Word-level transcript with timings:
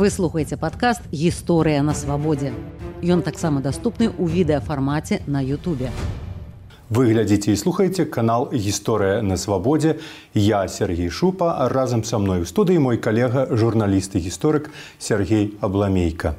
Вы 0.00 0.08
слухаеце 0.08 0.56
падкаст 0.56 1.02
гісторыя 1.12 1.82
на 1.84 1.92
свабодзе. 1.92 2.54
Ён 3.04 3.20
таксама 3.20 3.60
даступны 3.60 4.06
ў 4.08 4.32
відэафармаце 4.32 5.18
на 5.28 5.44
Ютубе. 5.44 5.92
Вы 6.88 7.12
глядзіце 7.12 7.52
і 7.52 7.60
слухаеце 7.60 8.06
канал 8.08 8.48
гісторыя 8.48 9.20
на 9.20 9.36
свабодзе. 9.36 10.00
Я 10.32 10.64
Сергей 10.72 11.10
Шупа, 11.10 11.68
разам 11.68 12.00
са 12.00 12.16
мной 12.16 12.40
у 12.40 12.48
студыі 12.48 12.80
мой 12.80 12.96
калега 12.96 13.44
журналіст 13.52 14.16
і 14.16 14.24
гісторык 14.24 14.72
Сергей 14.96 15.52
Абламейка. 15.60 16.32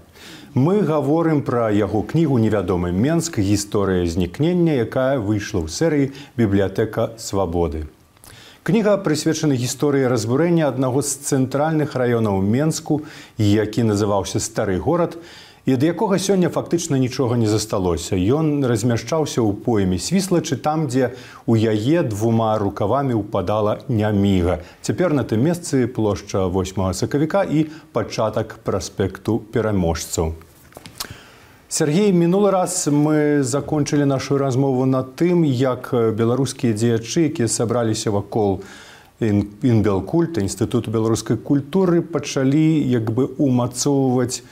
Мы 0.58 0.82
гаворым 0.82 1.46
пра 1.46 1.70
яго 1.70 2.02
кнігу 2.02 2.42
невядомы 2.42 2.90
Менск 2.90 3.38
гісторыя 3.38 4.10
знікнення, 4.10 4.74
якая 4.90 5.22
выйшла 5.22 5.62
ў 5.62 5.70
серыі 5.70 6.14
бібліятэка 6.34 7.14
свабоды. 7.22 7.86
Кніга 8.62 8.92
прысвечана 9.02 9.56
гісторыі 9.58 10.06
разбурэння 10.06 10.68
аднаго 10.70 11.02
з 11.02 11.18
цэнтральных 11.26 11.98
раёнаў 11.98 12.46
Менску, 12.46 13.02
які 13.42 13.90
называўся 13.90 14.38
стары 14.38 14.78
горад, 14.78 15.18
і 15.66 15.74
ад 15.74 15.82
якога 15.82 16.22
сёння 16.22 16.54
фактычна 16.54 17.02
нічога 17.02 17.42
не 17.42 17.50
засталося. 17.50 18.14
Ён 18.14 18.62
размяшчаўся 18.62 19.42
ў 19.42 19.58
пойме 19.66 19.98
свіслачы 19.98 20.62
там, 20.62 20.86
дзе 20.94 21.18
у 21.50 21.58
яе 21.58 22.06
двума 22.06 22.54
рукавамі 22.62 23.18
ўпадала 23.18 23.82
няміга. 23.90 24.62
Цяпер 24.86 25.18
на 25.18 25.26
тым 25.26 25.42
месцы 25.42 25.90
плошча 25.90 26.46
8 26.46 26.94
сакавіка 26.94 27.42
і 27.42 27.66
пачатак 27.98 28.62
праспекту 28.62 29.42
пераможцаў. 29.42 30.38
Сергей 31.74 32.12
мінулы 32.12 32.52
раз 32.52 32.90
мы 32.92 33.44
закончылі 33.48 34.04
нашу 34.04 34.36
размову 34.38 34.84
над 34.84 35.16
тым, 35.16 35.48
як 35.48 35.88
беларускія 35.96 36.76
дзеячы, 36.76 37.32
якія 37.32 37.48
сабраліся 37.48 38.12
вакол 38.12 38.60
інбелкульта 39.24 40.44
інстытуту 40.44 40.92
беларускай 40.92 41.40
культуры 41.40 42.04
пачалі 42.04 42.60
як 42.92 43.16
бы 43.16 43.32
умацоўваць, 43.40 44.44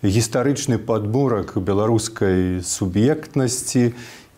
гістарычны 0.00 0.80
падборак 0.80 1.52
беларускай 1.60 2.64
суб'ектнасці 2.64 3.92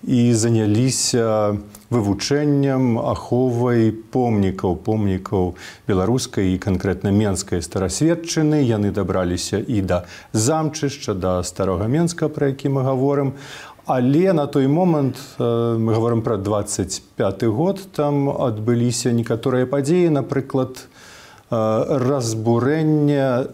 і 0.07 0.35
заняліся 0.35 1.59
вывучэннем 1.91 2.99
аховай 2.99 3.91
помнікаў 3.91 4.79
помнікаў 4.87 5.55
беларускай 5.87 6.55
і 6.55 6.59
канкрэтна 6.63 7.11
менскай 7.11 7.63
старасветчыны 7.63 8.63
яны 8.63 8.91
дабраліся 8.95 9.59
і 9.59 9.83
да 9.83 10.07
замчышча 10.33 11.15
да 11.15 11.43
старога 11.43 11.91
менска 11.91 12.29
пра 12.29 12.55
які 12.55 12.69
мы 12.79 12.83
гаворым. 12.87 13.35
Але 13.87 14.33
на 14.33 14.47
той 14.47 14.67
момант 14.67 15.17
мы 15.39 15.95
говорим 15.95 16.23
пра 16.23 16.37
25 16.37 17.45
год 17.45 17.81
там 17.95 18.31
адбыліся 18.31 19.13
некаторыя 19.15 19.67
падзеі 19.67 20.11
напрыклад 20.11 20.91
разбурэння 21.51 23.47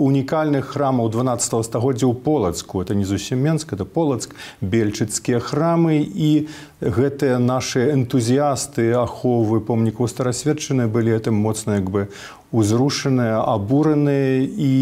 унікальных 0.00 0.72
храмаў 0.72 1.12
12 1.12 1.60
стагоддзя 1.68 2.08
ў 2.08 2.16
полацку. 2.16 2.80
Это 2.80 2.96
не 2.96 3.04
зусім 3.04 3.44
менск 3.44 3.72
это 3.76 3.84
полацк 3.84 4.32
бельчыцкія 4.60 5.40
храмы. 5.44 6.00
І 6.00 6.48
гэтыя 6.80 7.36
наши 7.38 7.92
энтузіасты 7.92 8.96
аховы 8.96 9.60
помнікаў 9.60 10.08
старасведчаны 10.08 10.88
былі 10.88 11.20
гэтым 11.20 11.36
моцна 11.36 11.76
як 11.78 11.92
бы 11.92 12.08
узрушаныя 12.50 13.44
абураныя 13.44 14.40
і 14.40 14.72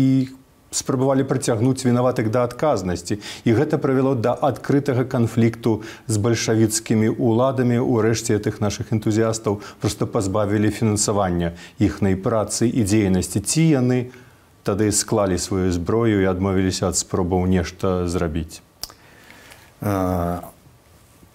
спрабавалі 0.71 1.25
працягнуць 1.25 1.85
вінаватых 1.85 2.31
да 2.31 2.45
адказнасці. 2.45 3.19
І 3.45 3.51
гэта 3.57 3.81
правяло 3.81 4.15
да 4.15 4.37
адкрытага 4.37 5.05
канфлікту 5.09 5.83
з 6.07 6.15
бальшавіцкімі 6.21 7.09
уладамі 7.17 7.81
ўрэшце 7.81 8.37
гэтых 8.37 8.61
наших 8.61 8.93
энтузіастаў 8.93 9.61
просто 9.81 10.07
пазбавілі 10.07 10.71
фінансавання 10.71 11.57
іхнай 11.79 12.15
працы 12.21 12.69
і 12.69 12.85
дзейнасці. 12.85 13.41
Ці 13.41 13.63
яны 13.65 13.99
у 14.13 14.28
тады 14.69 14.93
склалі 14.93 15.41
сваю 15.41 15.73
зброю 15.73 16.21
і 16.21 16.29
адмовіліся 16.29 16.93
ад 16.93 17.01
спробаў 17.01 17.49
нешта 17.49 18.05
зрабіць. 18.05 18.61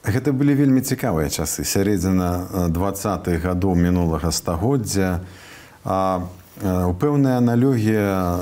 Гэта 0.03 0.35
былі 0.35 0.51
вельмі 0.59 0.83
цікавыя 0.83 1.31
часы 1.31 1.63
сярэдзіна 1.63 2.67
двадцатых 2.69 3.39
гадоў 3.41 3.73
мінулага 3.79 4.35
стагоддзя. 4.35 5.23
Упэўная 6.59 7.39
аналогія 7.41 8.37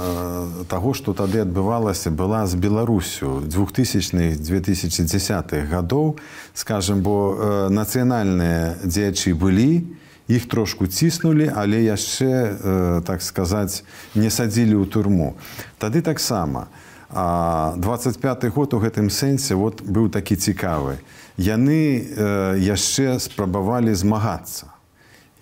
таго, 0.68 0.92
што 0.98 1.14
тады 1.16 1.46
адбывалася 1.46 2.12
была 2.12 2.44
з 2.50 2.58
Беларусю 2.60 3.46
2000-2010 3.48 5.70
гадоў, 5.70 6.20
скажем, 6.52 7.00
бо 7.06 7.70
нацыянальныя 7.72 8.76
дзеячы 8.84 9.32
былі, 9.32 9.96
іх 10.32 10.48
трошку 10.48 10.88
ціснулі, 10.88 11.52
але 11.52 11.84
яшчэ 11.84 13.04
так 13.04 13.20
сказаць 13.20 13.84
не 14.16 14.32
садзілі 14.32 14.80
ў 14.80 14.88
турму. 14.88 15.36
Тады 15.76 16.00
таксама 16.00 16.72
25 17.12 18.48
год 18.56 18.72
у 18.72 18.80
гэтым 18.80 19.12
сэнсе 19.12 19.60
вот 19.60 19.84
быў 19.84 20.08
такі 20.08 20.40
цікавы. 20.40 21.04
Яны 21.36 22.08
яшчэ 22.64 23.20
спрабавалі 23.20 23.92
змагацца. 23.92 24.72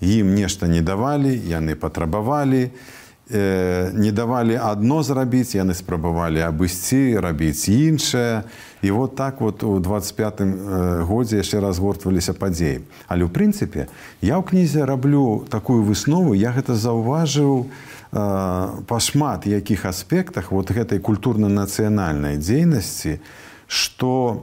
Ім 0.02 0.34
нешта 0.34 0.66
не 0.66 0.82
давалі, 0.82 1.30
яны 1.30 1.76
патрабавалі, 1.78 2.74
не 3.30 4.12
давалі 4.12 4.58
адно 4.58 5.04
зрабіць, 5.06 5.54
яны 5.54 5.78
спрабавалі 5.78 6.42
абысці, 6.42 7.22
рабіць 7.22 7.70
іншае. 7.70 8.44
І 8.82 8.92
вот 8.92 9.16
так 9.16 9.42
вот 9.42 9.64
у 9.64 9.80
25 9.80 11.06
годзе 11.06 11.44
яшчэ 11.44 11.60
разгортваліся 11.60 12.34
падзеі. 12.34 12.82
Але 13.06 13.28
ў 13.28 13.30
прынцыпе, 13.30 13.86
я 14.24 14.40
ў 14.40 14.44
кнізе 14.44 14.88
раблю 14.88 15.46
такую 15.52 15.84
выснову, 15.84 16.34
я 16.34 16.50
гэта 16.50 16.74
заўважыў 16.74 17.70
па 18.10 18.98
шмат 18.98 19.46
якіх 19.46 19.86
аспектах 19.86 20.50
вот 20.50 20.72
гэтай 20.74 20.98
культурна-нацыянальнай 20.98 22.42
дзейнасці, 22.42 23.22
што 23.68 24.42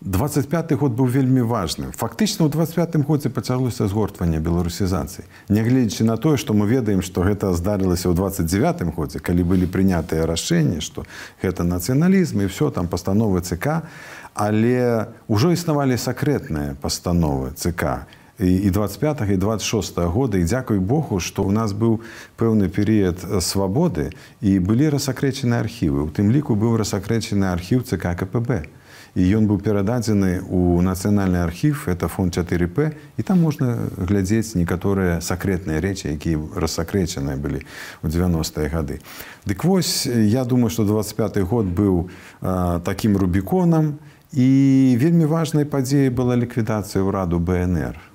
25 0.00 0.72
год 0.80 0.92
быў 0.96 1.12
вельмі 1.12 1.44
важным. 1.44 1.92
Фактычна 1.92 2.48
ў 2.48 2.50
25 2.50 3.04
годзе 3.04 3.28
пачалося 3.28 3.84
згортванне 3.84 4.40
беларусізацыі. 4.40 5.28
Нягледзячы 5.52 6.08
на 6.08 6.16
тое, 6.16 6.40
што 6.40 6.56
мы 6.56 6.64
ведаем, 6.64 7.04
што 7.04 7.20
гэта 7.20 7.52
здарылася 7.52 8.08
ў 8.08 8.16
29 8.16 8.96
годзе, 8.96 9.20
калі 9.20 9.44
былі 9.44 9.68
прынятыя 9.68 10.24
рашэнні, 10.24 10.80
што 10.80 11.04
гэта 11.44 11.68
нацыяналізм 11.68 12.40
і 12.40 12.48
все 12.48 12.70
там 12.72 12.88
пастановы 12.88 13.44
ЦК, 13.44 13.84
але 14.32 15.12
ўжо 15.28 15.52
існавалі 15.52 16.00
сакрэтныя 16.00 16.80
пастановы 16.80 17.52
ЦК 17.52 18.08
і 18.40 18.70
25 18.72 19.28
і 19.28 19.36
26 19.36 20.00
года 20.08 20.40
і 20.40 20.48
дзякуй 20.48 20.80
Богу, 20.80 21.20
што 21.20 21.44
ў 21.44 21.52
нас 21.52 21.76
быў 21.76 22.00
пэўны 22.40 22.72
перыяд 22.72 23.20
свабоды 23.44 24.16
і 24.40 24.64
былі 24.64 24.96
расакрэчаны 24.96 25.60
архівы. 25.60 26.00
У 26.00 26.08
тым 26.08 26.32
ліку 26.32 26.56
быў 26.56 26.80
расакрэчаны 26.80 27.52
архіў 27.52 27.84
ЦК 27.84 28.16
КПБ 28.16 28.79
і 29.14 29.22
ён 29.36 29.46
быў 29.50 29.58
перададзены 29.58 30.44
ў 30.46 30.82
нацыянальны 30.86 31.42
архів 31.42 31.86
это 31.86 32.08
фонд 32.08 32.36
4п 32.36 32.92
і 33.18 33.22
там 33.22 33.40
можна 33.40 33.90
глядзець 33.96 34.54
некаторыя 34.54 35.20
сакрэтныя 35.20 35.80
рэчы 35.82 36.14
якія 36.14 36.38
рассакрэчаныя 36.54 37.36
былі 37.36 37.66
у 38.02 38.08
90-е 38.08 38.68
гады 38.68 39.00
дык 39.46 39.64
вось 39.64 40.06
я 40.06 40.44
думаю 40.44 40.70
что 40.70 40.84
25 40.84 41.38
год 41.42 41.66
быў 41.66 42.10
а, 42.40 42.80
таким 42.84 43.16
рубіконам 43.16 43.98
і 44.32 44.96
вельмі 45.00 45.26
важнай 45.26 45.64
падзеяй 45.66 46.14
была 46.14 46.38
ліквідацыя 46.38 47.02
ўраду 47.02 47.42
бнр 47.42 48.09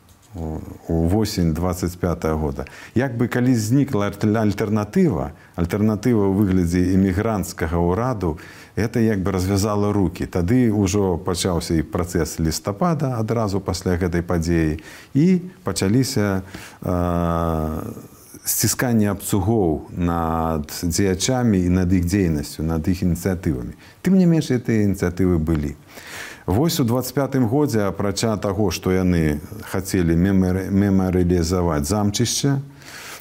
восень 0.88 1.54
25 1.54 2.26
-го 2.26 2.38
года. 2.38 2.66
Як 2.96 3.18
бы 3.18 3.28
калі 3.28 3.56
знікла 3.56 4.12
альтэрнатыва 4.12 5.32
альтэрнатыва 5.56 6.28
ў 6.28 6.34
выглядзе 6.36 6.94
эмігранцкага 6.96 7.80
ўраду 7.80 8.38
это 8.76 9.00
як 9.00 9.24
бы 9.24 9.32
развязала 9.32 9.94
руки 9.94 10.26
тады 10.26 10.72
ўжо 10.72 11.18
пачаўся 11.18 11.76
і 11.76 11.82
працэс 11.82 12.40
лістапада 12.40 13.16
адразу 13.20 13.60
пасля 13.60 13.96
гэтай 13.96 14.22
падзеі 14.22 14.84
і 15.14 15.42
пачаліся 15.64 16.44
сцісканне 18.46 19.10
абцугоў 19.10 19.90
над 19.98 20.70
дзеячамі 20.84 21.58
і 21.66 21.70
над 21.70 21.94
іх 21.94 22.06
дзейнасцю 22.06 22.64
над 22.64 22.88
іх 22.88 23.02
ініцыятывамі. 23.02 23.74
Тым 24.04 24.20
не 24.20 24.28
менш 24.30 24.52
гэтыя 24.52 24.86
ініцыятывы 24.86 25.40
былі 25.40 25.74
Вось 26.46 26.80
у 26.80 26.84
25 26.84 27.36
годзе 27.36 27.88
апрача 27.90 28.38
таго 28.38 28.70
што 28.70 28.94
яны 28.94 29.42
хацелі 29.66 30.14
мемарылізаваць 30.14 31.90
замчышча 31.90 32.62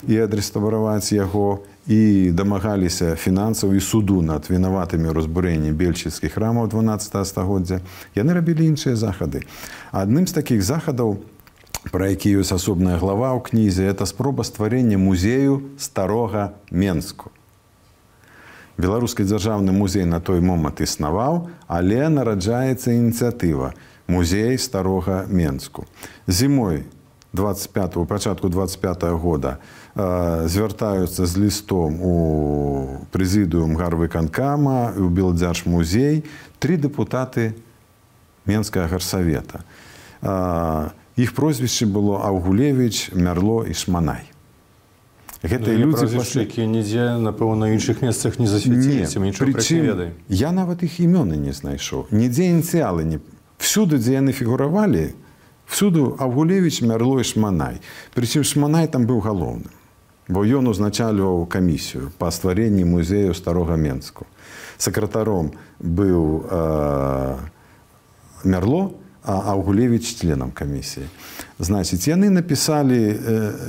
і 0.04 0.18
адрэставараваць 0.28 1.08
яго 1.16 1.64
і 1.88 2.32
дамагаліся 2.36 3.16
фінансаў 3.16 3.72
і 3.72 3.80
суду 3.80 4.20
над 4.20 4.52
вінаватымі 4.52 5.08
разбурэнні 5.16 5.72
бельчыцкіх 5.72 6.36
храмаў 6.36 6.68
12 6.68 7.24
стагоддзя. 7.24 7.80
Яны 8.12 8.36
рабілі 8.36 8.68
іншыя 8.76 8.92
захады. 8.92 9.48
Адным 9.88 10.28
з 10.28 10.36
такіх 10.36 10.60
захадаў 10.60 11.16
пра 11.88 12.12
які 12.12 12.44
ёсць 12.44 12.52
асобная 12.52 13.00
глава 13.00 13.32
ў 13.32 13.40
кнізе 13.40 13.88
это 13.88 14.04
спроба 14.04 14.44
стварення 14.44 15.00
музею 15.00 15.64
старога 15.80 16.60
менску 16.68 17.32
беларускі 18.78 19.24
дзяржаўны 19.24 19.72
музей 19.72 20.04
на 20.04 20.20
той 20.20 20.40
момант 20.40 20.80
існаваў 20.80 21.48
але 21.68 22.08
нараджаецца 22.08 22.92
ініцыятыва 22.92 23.74
музей 24.06 24.58
старога 24.58 25.24
менску. 25.28 25.86
Зімой 26.26 26.84
25 27.32 28.06
пачатку 28.06 28.48
25 28.48 29.02
года 29.18 29.58
э, 29.94 30.48
звяртаюцца 30.48 31.26
з 31.26 31.36
лістом 31.36 31.98
у 32.02 32.14
прэзідыум 33.10 33.74
гарвыканкама 33.74 34.94
у 34.96 35.08
белдзяж 35.08 35.66
музей 35.66 36.24
три 36.58 36.76
депутаты 36.76 37.54
менскага 38.46 38.86
гарсавета. 38.88 39.64
Іх 41.16 41.34
прозвішчы 41.34 41.86
было 41.86 42.22
аўгулевич 42.26 43.12
мярло 43.12 43.64
і 43.66 43.74
шманай 43.74 44.33
гэтыя 45.44 45.76
людзі 45.76 46.08
пасля... 46.16 46.42
якія 46.48 46.66
нідзе 46.66 47.20
напэўна 47.20 47.70
іншых 47.76 48.00
месцах 48.00 48.40
не 48.40 48.48
засвяціліся 48.48 49.20
прычым 49.38 50.16
я 50.28 50.50
нават 50.52 50.82
іх 50.82 51.00
імёны 51.04 51.36
не 51.36 51.52
знайшоў 51.52 52.08
нідзе 52.10 52.48
ініцыялы 52.50 53.04
не 53.04 53.20
всюды 53.60 54.00
дзе 54.00 54.18
яны 54.18 54.32
фігуравалі 54.32 55.12
Всюду 55.66 56.16
Авгулевич, 56.18 56.82
Мярло 56.82 57.22
Шманай. 57.24 57.80
Причым 58.14 58.44
Шманай 58.44 58.86
там 58.86 59.06
быў 59.06 59.20
галоўным, 59.24 59.72
бо 60.28 60.44
ён 60.44 60.68
узначальваў 60.68 61.46
камісію 61.48 62.12
па 62.18 62.30
стварэнні 62.30 62.84
музею 62.84 63.34
старога 63.34 63.76
Менску. 63.76 64.26
Сакратаром 64.76 65.52
быў 65.80 66.44
э, 66.50 67.36
Мярло, 68.44 68.92
а 69.24 69.56
Аугулевич 69.56 70.20
членам 70.20 70.52
камісіі. 70.52 71.08
Значыць, 71.58 72.04
яны 72.04 72.28
напісалі 72.28 73.16
э, 73.16 73.16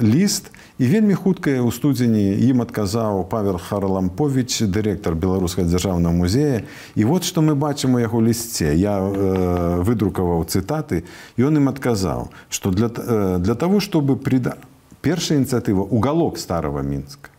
ліст, 0.04 0.52
І 0.79 0.89
вельмі 0.89 1.15
хутка 1.15 1.53
ў 1.53 1.69
студзені 1.69 2.41
ім 2.49 2.65
адказаў 2.65 3.29
Павел 3.29 3.61
Харлампович, 3.61 4.65
дырэктар 4.65 5.13
беларускага 5.15 5.69
дзяржаўнага 5.69 6.15
музея. 6.17 6.65
І 6.97 7.05
вот 7.05 7.29
што 7.29 7.45
мы 7.45 7.53
бачым 7.53 7.97
у 7.97 8.01
яго 8.01 8.21
лісце. 8.25 8.73
Я 8.73 8.97
э, 8.97 9.83
выдрукаваў 9.85 10.49
цытаты, 10.49 11.05
ён 11.37 11.61
ім 11.61 11.69
адказаў, 11.69 12.33
што 12.49 12.73
для, 12.73 12.89
э, 12.89 13.39
для 13.41 13.55
того, 13.55 13.81
чтобы 13.81 14.17
прида... 14.17 14.57
першая 15.01 15.41
ініцыятыва 15.41 15.81
уголок 15.81 16.39
старого 16.39 16.81
мінска. 16.81 17.31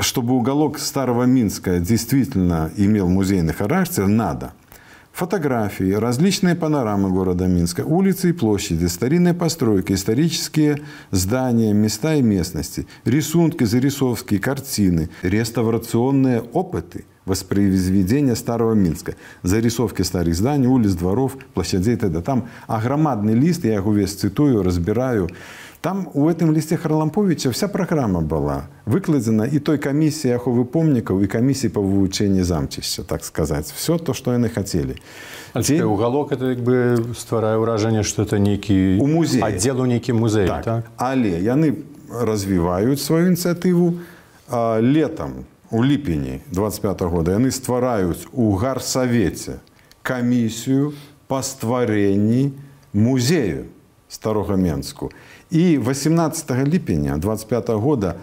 Чтобы 0.00 0.36
уголок 0.36 0.78
старого 0.78 1.24
Минска 1.24 1.80
действительно 1.80 2.70
имел 2.76 3.08
музейный 3.08 3.54
характер, 3.54 4.06
надо – 4.06 4.59
Фотографии, 5.13 5.91
различные 5.91 6.55
панорамы 6.55 7.09
города 7.09 7.45
Минска, 7.45 7.81
улицы 7.81 8.29
и 8.29 8.33
площади, 8.33 8.85
старинные 8.85 9.33
постройки, 9.33 9.91
исторические 9.91 10.81
здания, 11.11 11.73
места 11.73 12.15
и 12.15 12.21
местности, 12.21 12.87
рисунки, 13.03 13.65
зарисовки, 13.65 14.37
картины, 14.37 15.09
реставрационные 15.21 16.41
опыты 16.41 17.05
воспроизведения 17.25 18.35
старого 18.35 18.73
Минска, 18.73 19.15
зарисовки 19.43 20.01
старых 20.01 20.33
зданий, 20.33 20.67
улиц, 20.67 20.93
дворов, 20.93 21.37
площадей 21.53 21.93
и 21.95 21.97
т.д. 21.97 22.21
Там 22.21 22.49
огромадный 22.67 23.33
лист, 23.33 23.65
я 23.65 23.75
его 23.75 23.93
весь 23.93 24.13
цитую, 24.13 24.63
разбираю. 24.63 25.29
Там 25.81 26.09
у 26.13 26.29
этом 26.29 26.53
лісце 26.53 26.77
Харламповича 26.77 27.49
вся 27.49 27.67
праграма 27.67 28.21
была 28.21 28.69
выкладзена 28.85 29.49
і 29.49 29.59
той 29.59 29.81
камісіі 29.81 30.37
аховы 30.37 30.61
помнікаў 30.61 31.25
і 31.25 31.27
камісіі 31.27 31.73
па 31.73 31.81
вывучэнні 31.81 32.45
замчышча 32.45 33.01
так 33.01 33.25
сказаць 33.25 33.73
все 33.73 33.97
то 33.97 34.13
што 34.13 34.37
яны 34.37 34.53
хацелі 34.53 35.01
Дзе... 35.57 35.81
уголок 35.81 36.37
это 36.37 36.53
як 36.53 36.61
бы 36.61 37.01
стварае 37.17 37.57
ўражанне 37.57 38.05
что 38.05 38.21
это 38.29 38.37
нейкі 38.37 39.01
у 39.01 39.09
музей 39.09 39.41
аддзелу 39.41 39.89
нейкі 39.89 40.13
музей 40.13 40.45
так. 40.45 40.61
так? 40.61 40.85
але 41.01 41.41
яны 41.41 41.81
развіваюць 42.13 43.01
сваю 43.01 43.33
ініцыятыву 43.33 44.05
летом 44.85 45.49
у 45.73 45.81
ліпені 45.81 46.45
25 46.53 47.01
-го 47.01 47.09
года 47.09 47.31
яны 47.33 47.49
ствараюць 47.49 48.29
у 48.33 48.53
гарсавеце 48.53 49.57
камісію 50.05 50.93
па 51.25 51.41
стварэнні 51.41 52.53
музею 52.93 53.65
старога 54.09 54.55
менску 54.57 55.09
і 55.51 55.77
18 55.79 56.67
ліпеня 56.67 57.17
25 57.17 57.69
-го 57.69 57.79
года 57.79 58.15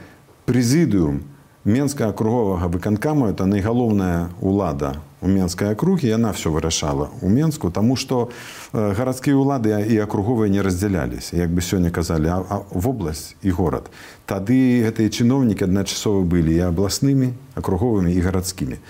прэзідыум 0.46 1.20
менскага 1.64 2.12
круговага 2.12 2.66
выканкама 2.68 3.28
это 3.28 3.44
найгалоўная 3.44 4.28
ўлада 4.40 4.96
у 5.20 5.28
менскай 5.28 5.72
акругі 5.72 6.08
яна 6.08 6.32
все 6.32 6.48
вырашала 6.50 7.08
у 7.20 7.28
менску 7.28 7.70
тому 7.70 7.96
что 7.96 8.30
э, 8.72 8.94
гарадскія 8.94 9.36
ўлады 9.36 9.76
і 9.92 9.98
акруговыя 9.98 10.48
не 10.48 10.62
раздзяляліся 10.62 11.36
як 11.36 11.50
бы 11.50 11.60
сёння 11.60 11.90
казалі 11.90 12.32
вобласць 12.70 13.36
і 13.42 13.50
горад. 13.50 13.90
Тады 14.26 14.88
гэтыя 14.88 15.10
чыноўнікі 15.10 15.64
адначасова 15.64 16.24
былі 16.24 16.56
і 16.56 16.72
абласнымі 16.72 17.34
акруговымі 17.54 18.14
і 18.14 18.20
гарадскімі. 18.20 18.80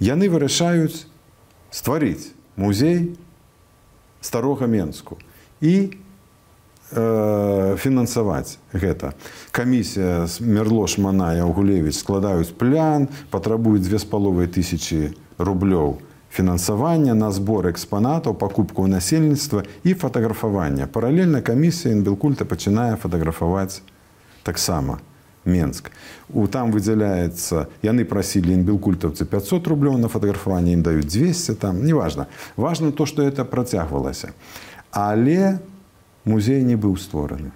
Яны 0.00 0.28
вырашаюць 0.28 1.06
стварыць 1.70 2.36
музей 2.56 3.16
старога 4.20 4.66
менску. 4.66 5.16
І 5.60 5.96
Э, 5.96 6.09
фінансаваць 6.90 8.58
гэта. 8.72 9.12
Камісія 9.50 10.26
з 10.26 10.40
Мерло 10.40 10.86
Шмана 10.86 11.34
і 11.38 11.46
Аўгулевіч 11.46 11.94
складаюць 11.94 12.50
плян, 12.50 13.08
патрабуюць 13.30 13.86
дзве 13.86 13.98
з 13.98 14.04
паловай 14.04 14.46
тысячи 14.46 15.14
рублёў 15.38 16.02
фінансавання 16.30 17.14
на 17.14 17.30
збор 17.30 17.66
экспанатаў, 17.66 18.34
пакупку 18.34 18.86
насельніцтва 18.86 19.62
і 19.84 19.94
фатаграфавання. 19.94 20.86
Паралельна 20.86 21.42
камісія 21.42 21.94
Інбелкульта 21.94 22.44
пачынае 22.44 22.96
фатаграфаваць 22.96 23.82
таксама. 24.42 24.98
Менск. 25.44 25.90
У 26.28 26.46
там 26.46 26.68
выдзяляецца 26.70 27.66
яны 27.80 28.04
прасілі 28.04 28.52
інбілкультаўцы 28.60 29.24
500 29.24 29.66
рублёў 29.72 29.96
на 29.96 30.08
фатаграфаванне 30.12 30.76
ім 30.76 30.82
даюць 30.84 31.08
200 31.08 31.54
там 31.56 31.80
неважна 31.80 32.26
важно 32.56 32.92
то 32.92 33.06
што 33.06 33.24
это 33.24 33.48
працягвалася 33.48 34.36
але 34.92 35.58
музей 36.24 36.62
не 36.62 36.76
быў 36.76 36.96
створаны. 36.96 37.50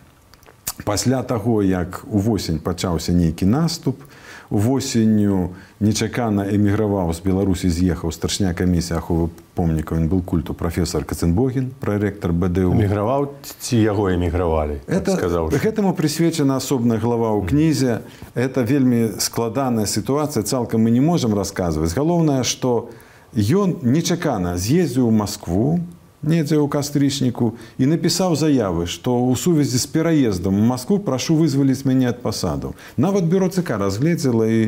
Пасля 0.85 1.23
таго, 1.23 1.63
як 1.63 2.03
увосень 2.11 2.59
пачаўся 2.59 3.13
нейкі 3.13 3.47
наступ, 3.47 4.03
восенню 4.51 5.55
нечакана 5.81 6.47
эміграваў 6.51 7.13
з 7.13 7.21
Беларусі 7.25 7.69
з'ехаў 7.71 8.13
старшня 8.13 8.55
камісія 8.55 8.99
аховы 8.99 9.31
помнікаў 9.55 9.99
ён 9.99 10.09
был 10.09 10.23
культу 10.23 10.55
прафесор 10.55 11.05
Каценбогін, 11.05 11.73
прарэктар 11.81 12.33
БДУ 12.33 12.75
эміграваў 12.75 13.35
ці 13.43 13.81
яго 13.81 14.11
эмігравалі 14.13 14.81
это 14.87 15.17
сказаў 15.17 15.49
гэтаму 15.51 15.95
прысвечана 15.95 16.57
асобная 16.61 16.99
глава 16.99 17.33
ў 17.35 17.47
кнізе. 17.49 18.03
Это 18.35 18.63
вельмі 18.63 19.17
складаная 19.19 19.87
сітуацыя 19.87 20.45
цалкам 20.45 20.85
мы 20.85 20.91
не 20.91 21.01
можемм 21.01 21.35
расказваць. 21.35 21.95
Галоўнае 21.95 22.45
што 22.45 22.91
ён 23.35 23.81
нечакана 23.83 24.59
з'ездзіў 24.59 25.09
у 25.09 25.15
Маскву 25.15 25.81
недзе 26.26 26.56
ў 26.59 26.67
кастрычніку 26.69 27.55
і 27.79 27.85
напісаў 27.87 28.35
заявы, 28.37 28.87
што 28.88 29.15
ў 29.15 29.37
сувязі 29.37 29.79
з 29.79 29.87
пераездам 29.88 30.59
у 30.59 30.65
Маскву 30.65 30.99
прашу 30.99 31.37
вызваліць 31.37 31.85
мяне 31.85 32.09
ад 32.11 32.23
пасаду. 32.25 32.75
Нават 32.97 33.25
бюро 33.29 33.49
ЦК 33.49 33.79
разгледзела 33.79 34.44
і 34.49 34.60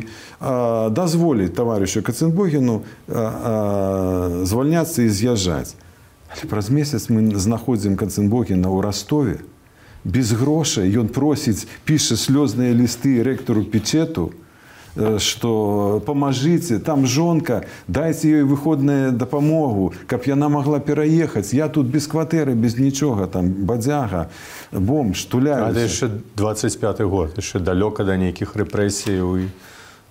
дазволіць 0.93 1.53
таварышу 1.57 2.01
Кацэнбогіну 2.01 2.81
звальняцца 4.45 5.03
і 5.03 5.09
з'язджаць. 5.09 5.75
Але 6.27 6.43
праз 6.49 6.69
месяц 6.69 7.07
мы 7.07 7.23
знаходзім 7.35 7.95
Кацэнбогіна 7.95 8.67
ў 8.67 8.83
растове. 8.83 9.41
Без 10.07 10.31
грошай 10.31 10.87
ён 10.95 11.11
просіць, 11.11 11.67
піша 11.83 12.15
слёзныя 12.15 12.71
лісты 12.71 13.19
рэктару 13.23 13.63
печету, 13.67 14.31
что 15.19 16.01
памажыце 16.05 16.79
там 16.79 17.05
жонка 17.05 17.65
дайце 17.87 18.27
ёй 18.27 18.43
выходную 18.43 19.11
дапамогу 19.11 19.93
каб 20.07 20.25
яна 20.27 20.49
могла 20.49 20.79
пераехаць 20.79 21.53
я 21.53 21.69
тут 21.69 21.87
без 21.87 22.07
кватэры 22.07 22.53
без 22.53 22.77
нічога 22.77 23.27
там 23.27 23.49
бадзяга 23.65 24.29
бом 24.71 25.13
штуля 25.13 25.69
яшчэ 25.71 26.09
25 26.35 27.01
год 27.01 27.37
яшчэ 27.37 27.59
далёка 27.59 28.03
да 28.03 28.17
нейкіх 28.17 28.55
рэпрэсій 28.55 29.21
і 29.45 29.49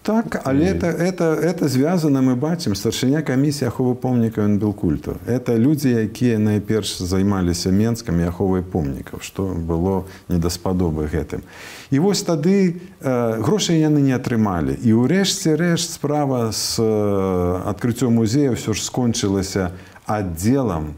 Так, 0.07 0.41
але 0.45 0.67
это, 0.67 0.87
это, 0.87 1.35
это 1.35 1.67
звязана 1.67 2.23
мы 2.23 2.37
бачым 2.37 2.77
старшыня 2.79 3.27
камісія 3.27 3.75
аховы 3.75 3.97
помнікаў 3.99 4.47
Нбелкульту. 4.55 5.17
Это 5.27 5.59
людзі, 5.59 5.91
якія 5.91 6.39
найперш 6.39 7.03
займаліся 7.03 7.75
менскамі 7.75 8.31
аховай 8.31 8.63
помнікаў, 8.63 9.19
што 9.19 9.51
было 9.51 10.07
недаспадобы 10.29 11.11
гэтым. 11.11 11.43
І 11.91 11.99
вось 11.99 12.23
тады 12.23 12.79
э, 13.03 13.43
грошай 13.43 13.83
яны 13.83 13.99
не 13.99 14.15
атрымалі. 14.15 14.79
І 14.79 14.95
ўрэшце 14.95 15.59
рэшт 15.59 15.99
справа 15.99 16.55
з 16.55 16.79
э, 16.79 17.67
адкрыццём 17.67 18.15
музея 18.15 18.55
ўсё 18.55 18.79
ж 18.79 18.87
скончылася 18.87 19.75
аддзелам 20.07 20.95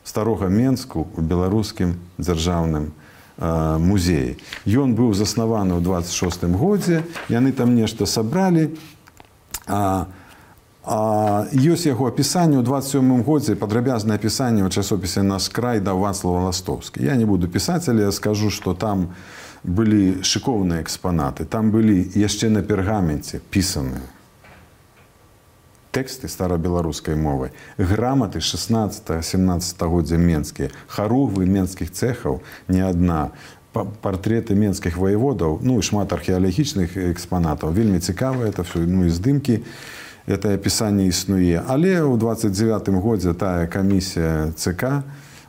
старога 0.00 0.48
менску 0.48 1.12
у 1.12 1.20
беларускім 1.20 2.00
дзяржаўным 2.16 2.96
музеі. 3.40 4.36
Ён 4.68 4.92
быў 4.94 5.16
заснаваны 5.16 5.74
ў 5.76 5.82
26 5.82 6.44
годзе, 6.52 7.02
яны 7.32 7.52
там 7.52 7.74
нешта 7.74 8.04
сабралі. 8.06 8.76
ёсць 10.84 11.88
яго 11.88 12.08
апісанне 12.08 12.60
ў 12.60 12.64
27 12.64 13.22
годзе 13.24 13.56
падрабязнае 13.56 14.20
апісанне 14.20 14.64
ў 14.64 14.70
часопісе 14.70 15.22
наш 15.24 15.48
край 15.48 15.80
да 15.80 15.96
Вацлава 15.96 16.52
Ластовскі. 16.52 17.00
Я 17.04 17.16
не 17.16 17.24
буду 17.24 17.48
пісаць, 17.48 17.88
але 17.88 18.08
я 18.08 18.12
скажу, 18.12 18.50
што 18.50 18.74
там 18.74 19.16
былі 19.64 20.20
шыкоўныя 20.20 20.80
экспанаты. 20.84 21.44
Там 21.44 21.70
былі 21.70 22.12
яшчэ 22.16 22.48
на 22.52 22.60
пергаменце 22.60 23.40
пісаныя 23.50 24.19
тэксты 25.90 26.28
старабеларускай 26.28 27.14
мовай 27.16 27.50
граматы 27.78 28.38
16-17 28.38 29.88
годдзя 29.88 30.16
менскія. 30.16 30.70
Харугвы 30.86 31.46
менскіх 31.46 31.90
цэхаў 31.90 32.40
не 32.68 32.80
адна. 32.80 33.30
Партреты 33.72 34.54
менскіх 34.54 34.96
воеводаў 34.98 35.60
ну 35.62 35.78
шмат 35.82 36.12
археалагічных 36.12 36.96
экспанатаў. 36.96 37.70
Вельмі 37.70 38.00
цікава 38.00 38.46
это 38.46 38.62
все 38.62 38.86
ну 38.86 39.06
і 39.06 39.10
здымкі. 39.10 39.62
Это 40.26 40.54
опісанне 40.54 41.06
існуе. 41.06 41.62
Але 41.66 42.02
ў 42.06 42.18
29 42.18 42.88
годзе 43.02 43.34
тая 43.34 43.66
камісія 43.66 44.52
ЦК 44.54 45.02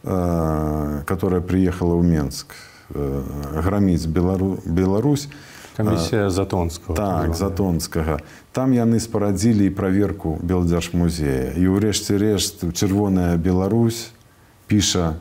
э, 0.03 1.01
которая 1.05 1.41
приехала 1.41 1.93
ў 1.93 2.01
Менск 2.01 2.55
э, 2.93 3.21
граміць 3.61 4.05
белару 4.05 4.57
Беларусь 4.65 5.29
камісія 5.77 6.29
затонского 6.29 6.95
так 6.95 7.35
затонскага 7.35 8.19
там 8.51 8.73
яны 8.73 8.99
спарадзілі 8.99 9.67
і 9.67 9.75
праверку 9.75 10.37
белдзяжмузея 10.41 11.55
і 11.55 11.63
ўрэшце 11.71 12.17
рэшт 12.17 12.67
чырвоная 12.73 13.37
Беларусь 13.37 14.11
піша 14.67 15.17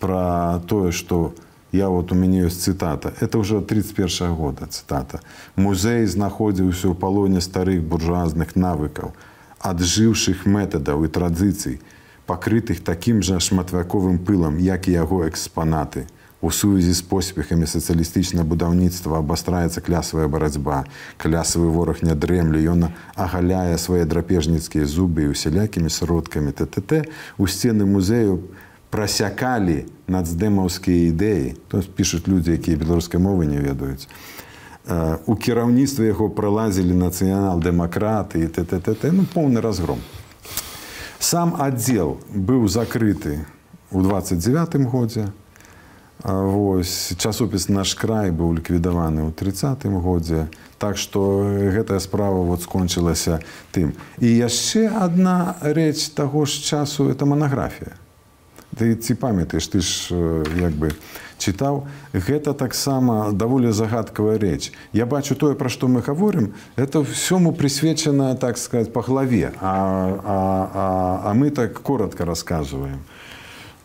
про 0.00 0.60
тое 0.66 0.92
что 0.92 1.34
у 1.36 1.50
я 1.72 1.88
вот 1.88 2.12
у 2.12 2.14
мяне 2.14 2.46
ёсць 2.46 2.66
цытата. 2.66 3.14
Это 3.20 3.38
уже 3.38 3.60
31 3.60 4.34
года 4.34 4.66
цытата. 4.66 5.20
Музей 5.56 6.06
знаходзіўся 6.06 6.90
ў 6.90 6.94
палоне 6.98 7.40
старых 7.40 7.82
буржуазных 7.82 8.56
навыкаў 8.56 9.14
аджыўшых 9.60 10.46
метадаў 10.46 11.04
і 11.04 11.08
традыцый 11.08 11.80
пакрытых 12.26 12.82
такім 12.82 13.22
жа 13.22 13.38
шматвяковым 13.38 14.18
пылам 14.18 14.58
як 14.58 14.88
і 14.88 14.98
яго 14.98 15.28
экспанаты. 15.28 16.06
у 16.10 16.19
сувязі 16.48 16.96
з 16.96 17.04
поспехамі 17.04 17.68
сацыялістычна 17.68 18.48
будаўніцтва 18.48 19.20
абастраецца 19.20 19.84
клясавая 19.84 20.24
барацьба. 20.24 20.88
Клясавы 21.20 21.68
вораг 21.68 22.00
не 22.00 22.16
дрэмлю 22.16 22.56
ён 22.56 22.88
агаляе 23.12 23.76
свае 23.76 24.08
драпежніцкія 24.08 24.88
зубы 24.88 25.28
і 25.28 25.36
усялякімі 25.36 25.92
сродкамі 25.92 26.56
тт 26.56 27.04
у 27.36 27.44
сцены 27.44 27.84
музею 27.84 28.48
прасякалі 28.88 29.84
нацдэмаўскія 30.08 31.12
ідэі. 31.12 31.60
То 31.68 31.84
пішуць 31.84 32.24
людзі 32.24 32.56
якія 32.56 32.80
беларускай 32.80 33.20
мовы 33.20 33.44
не 33.44 33.60
ведаюць. 33.60 34.08
У 35.28 35.36
кіраўніцтве 35.36 36.08
яго 36.08 36.32
пралазілі 36.32 36.96
нацыянал-дэмакраты 36.96 38.40
і 38.40 38.48
ттт 38.48 39.12
ну 39.12 39.28
поўны 39.28 39.60
разгром. 39.60 40.00
Сам 41.20 41.52
аддзел 41.60 42.16
быў 42.32 42.64
закрыты 42.64 43.44
у 43.92 44.00
29 44.00 44.88
годзе 44.88 45.28
Вось 46.24 47.16
часопіс 47.16 47.68
наш 47.72 47.94
край 47.96 48.28
быў 48.28 48.52
ліквідаваны 48.60 49.24
ў 49.24 49.32
тридцатым 49.32 49.96
годзе 50.04 50.52
так 50.76 50.96
што 50.96 51.44
гэтая 51.72 52.00
справа 52.00 52.44
вот 52.44 52.64
скончылася 52.64 53.40
тым. 53.72 53.96
І 54.20 54.28
яшчэ 54.28 54.88
адна 54.88 55.56
рэч 55.60 56.12
таго 56.12 56.44
ж 56.44 56.60
часу 56.60 57.08
это 57.08 57.24
манаграфія. 57.24 57.96
Ты 58.76 58.96
ці 58.96 59.16
памятаеш 59.16 59.68
ты 59.68 59.80
ж 59.80 60.12
як 60.60 60.76
бы 60.76 60.92
чытаў 61.40 61.88
гэта 62.12 62.52
таксама 62.52 63.32
даволі 63.32 63.72
загадкавая 63.72 64.36
рэч. 64.36 64.72
Я 64.92 65.08
бачу 65.08 65.36
тое 65.36 65.56
пра 65.56 65.72
што 65.72 65.88
мы 65.88 66.04
гаворым 66.04 66.52
это 66.76 67.00
ўсёму 67.00 67.56
прысвечана 67.56 68.36
так 68.36 68.60
сказать 68.60 68.92
па 68.92 69.00
главе 69.00 69.52
а, 69.60 69.72
а, 70.20 70.36
а, 70.74 70.86
а 71.28 71.34
мы 71.34 71.48
так 71.50 71.80
коротко 71.80 72.24
рассказываем 72.24 73.00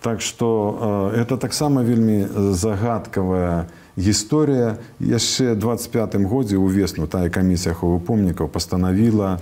так 0.05 0.21
что 0.21 1.12
это 1.17 1.35
таксама 1.38 1.81
вельмі 1.81 2.29
загадкавая 2.53 3.65
гісторыя. 3.97 4.77
Яшчэ 5.01 5.57
25 5.57 6.21
годзе 6.29 6.62
увесну 6.62 7.09
тая 7.09 7.33
камісія 7.33 7.74
аховы 7.74 7.97
помнікаў 7.97 8.45
пастанавіла 8.45 9.41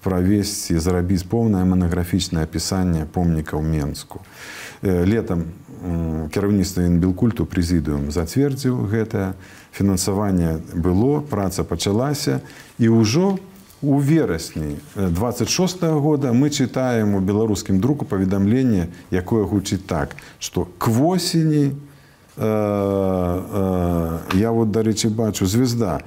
правесці 0.00 0.80
зарабіць 0.80 1.28
поўнае 1.28 1.68
манаграфічнае 1.68 2.48
апісанне 2.48 3.04
помнікаў 3.12 3.60
менску. 3.60 4.24
Летом 4.80 5.52
кіраўніцтва 6.32 6.88
інбілкульту 6.88 7.44
прэзідыум 7.44 8.08
зацвердзіў 8.08 8.88
гэтае 8.88 9.36
фінансаванне 9.76 10.64
было 10.72 11.20
праца 11.20 11.60
пачалася 11.60 12.40
і 12.80 12.88
ўжо 12.88 13.36
у 13.81 13.97
верасні 13.97 14.75
26 14.95 15.83
-го 15.83 15.99
года 15.99 16.31
мы 16.31 16.49
чытаем 16.49 17.15
у 17.15 17.19
беларускім 17.19 17.79
друку 17.79 18.05
паведамленне 18.05 18.87
якое 19.11 19.43
гучыць 19.43 19.85
так 19.85 20.15
што 20.39 20.67
к 20.77 20.91
восені 20.91 21.71
э, 22.37 22.43
э, 22.43 24.19
я 24.33 24.51
вот 24.51 24.71
дарэчы 24.71 25.09
бачу 25.09 25.45
звезда 25.45 26.01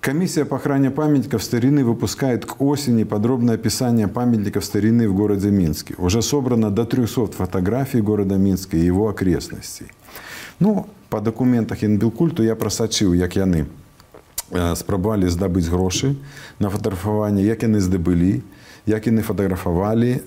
Комиссия 0.00 0.44
по 0.44 0.56
охране 0.56 0.90
памятников 0.90 1.42
старины 1.42 1.84
выпускает 1.84 2.46
к 2.46 2.62
осени 2.62 3.04
подробное 3.04 3.56
описание 3.56 4.06
памятников 4.06 4.64
старины 4.64 5.08
в 5.08 5.14
городе 5.14 5.50
Минске. 5.50 5.94
Уже 5.98 6.22
собрано 6.22 6.70
до 6.70 6.84
300 6.84 7.26
фотографий 7.32 8.00
города 8.00 8.36
Минска 8.36 8.76
и 8.76 8.86
его 8.86 9.08
окрестностей. 9.08 9.86
Ну, 10.60 10.86
по 11.08 11.20
документах 11.20 11.82
Інбілкульту 11.82 12.42
я 12.42 12.54
просачыў, 12.54 13.12
як 13.14 13.36
яны 13.36 13.66
спрабавалі 14.53 15.29
здабыць 15.29 15.67
грошы 15.67 16.15
на 16.59 16.69
фатаграфаванне, 16.69 17.43
як 17.43 17.63
яны 17.63 17.81
здабылі, 17.81 18.41
як 18.85 19.07
яны 19.07 19.21
фатаграфавалі. 19.23 20.21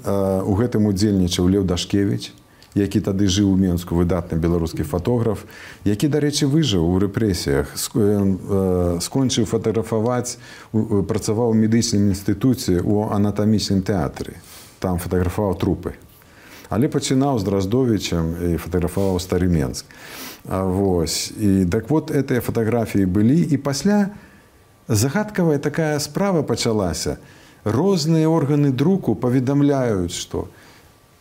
У 0.44 0.52
гэтым 0.58 0.90
удзельнічаў 0.90 1.48
Леў 1.48 1.64
Дашкевич, 1.64 2.32
які 2.76 3.00
тады 3.00 3.26
жыў 3.26 3.54
у 3.54 3.56
менску 3.56 3.96
выдатны 3.96 4.36
беларускі 4.36 4.84
фатограф 4.84 5.48
які 5.88 6.12
дарэчы 6.12 6.46
выжыў 6.46 6.84
у 6.84 7.00
рэпрэсіях 7.00 7.72
скончыў 9.00 9.48
фатаграфаваць 9.48 10.36
працаваў 10.72 11.56
у 11.56 11.56
медычным 11.56 12.12
інстытуце 12.12 12.84
у 12.84 13.08
анатамічным 13.08 13.80
тэатры 13.80 14.36
там 14.78 15.00
фатаграфаваў 15.00 15.56
трупы 15.56 15.96
але 16.68 16.88
пачынаў 16.88 17.38
з 17.38 17.44
драздовічам 17.44 18.34
і 18.42 18.56
фатаграфаваў 18.56 19.20
стары 19.20 19.48
менск. 19.48 19.86
Вось. 20.44 21.32
І 21.40 21.66
так 21.66 21.90
вот 21.90 22.10
этыя 22.10 22.40
фатаграфіі 22.40 23.06
былі. 23.06 23.42
І 23.50 23.56
пасля 23.56 24.10
загадкавая 24.88 25.58
такая 25.58 25.98
справа 26.00 26.42
пачалася. 26.42 27.18
Розныя 27.64 28.28
органы 28.30 28.70
друку 28.70 29.14
паведамляюць 29.14 30.14
што 30.14 30.46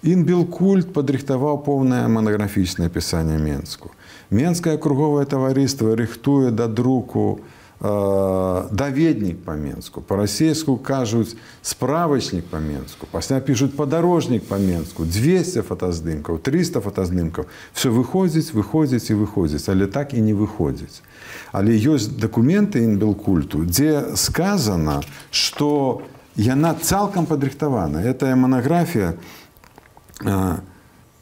Інбілкульт 0.06 0.94
падрыхтаваў 0.94 1.64
поўнае 1.66 2.06
манаграфічнае 2.06 2.90
пісанне 2.94 3.40
Менску. 3.42 3.90
Менскае 4.30 4.78
круговае 4.78 5.26
таварыства 5.26 5.96
рыхтуе 5.98 6.52
да 6.52 6.68
друку 6.68 7.42
даведнік 7.80 9.44
па-менску. 9.44 10.02
Па-расейску 10.02 10.78
кажуць 10.78 11.36
справачнік 11.62 12.46
па-менску. 12.48 13.08
Пасля 13.12 13.40
пішуць 13.40 13.76
падарожнік 13.76 14.48
па-менску, 14.48 15.04
200 15.06 15.62
фотаздымкаў, 15.62 16.40
300 16.40 16.82
фотаздымкаў. 16.82 17.46
Все 17.74 17.90
выходзіць, 17.90 18.56
выходзіць 18.56 19.12
і 19.12 19.20
выходзіць, 19.20 19.68
але 19.70 19.88
так 19.88 20.14
і 20.14 20.22
не 20.22 20.34
выходзіць. 20.34 21.04
Але 21.52 21.76
ёсць 21.76 22.08
дакументы 22.08 22.84
інбілкульту, 22.84 23.66
дзе 23.68 24.16
сказана, 24.16 25.04
што 25.32 26.02
яна 26.36 26.76
цалкам 26.80 27.26
падрыхтавана. 27.26 28.00
Этая 28.08 28.36
манаграфія, 28.36 29.20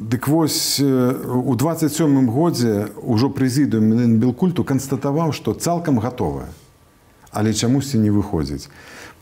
Дык 0.04 0.28
вось 0.28 0.82
у 0.82 1.56
27 1.56 2.28
годзе 2.28 2.92
ўжо 3.00 3.30
прэзідыум 3.32 4.20
Білкульту 4.20 4.68
канстатаваў, 4.68 5.32
што 5.32 5.54
цалкам 5.56 6.00
гатовая, 6.04 6.52
але 7.32 7.54
чамусьці 7.54 8.04
не 8.04 8.12
выходзіць. 8.12 8.68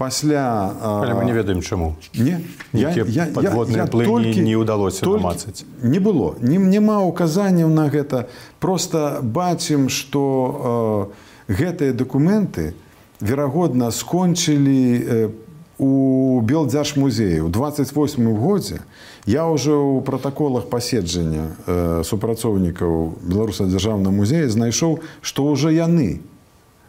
Пасля 0.02 0.74
але 0.82 1.14
мы 1.14 1.26
не 1.26 1.34
ведаем 1.38 1.62
чаму. 1.62 1.96
Не? 2.16 2.42
Я, 2.74 2.90
я, 2.90 3.06
я, 3.06 3.26
я 3.70 3.86
толькі 3.86 4.42
не 4.42 4.58
ўдалося 4.58 5.06
мацаць 5.06 5.70
не 5.84 6.00
было. 6.00 6.34
Не 6.42 6.58
няма 6.58 7.06
указанняў 7.06 7.70
на 7.70 7.86
гэта. 7.86 8.26
Просто 8.58 9.22
бачым 9.22 9.86
што 9.90 11.14
э, 11.46 11.62
гэтыя 11.62 11.94
дакументы 11.94 12.74
верагодна 13.22 13.92
скончылі 13.92 15.30
по 15.30 15.51
у 15.82 16.42
белдзяжмузею 16.46 17.50
28 17.50 18.38
годзе 18.38 18.86
я 19.26 19.50
уже 19.50 19.74
ў 19.74 20.06
протаколах 20.06 20.70
паседжання 20.70 21.58
э, 21.66 22.06
супрацоўнікаў 22.06 23.18
беларуса 23.26 23.66
дзяржаўна 23.66 24.14
музея 24.14 24.46
знайшоў 24.46 25.02
што 25.26 25.50
ўжо 25.50 25.74
яны 25.74 26.22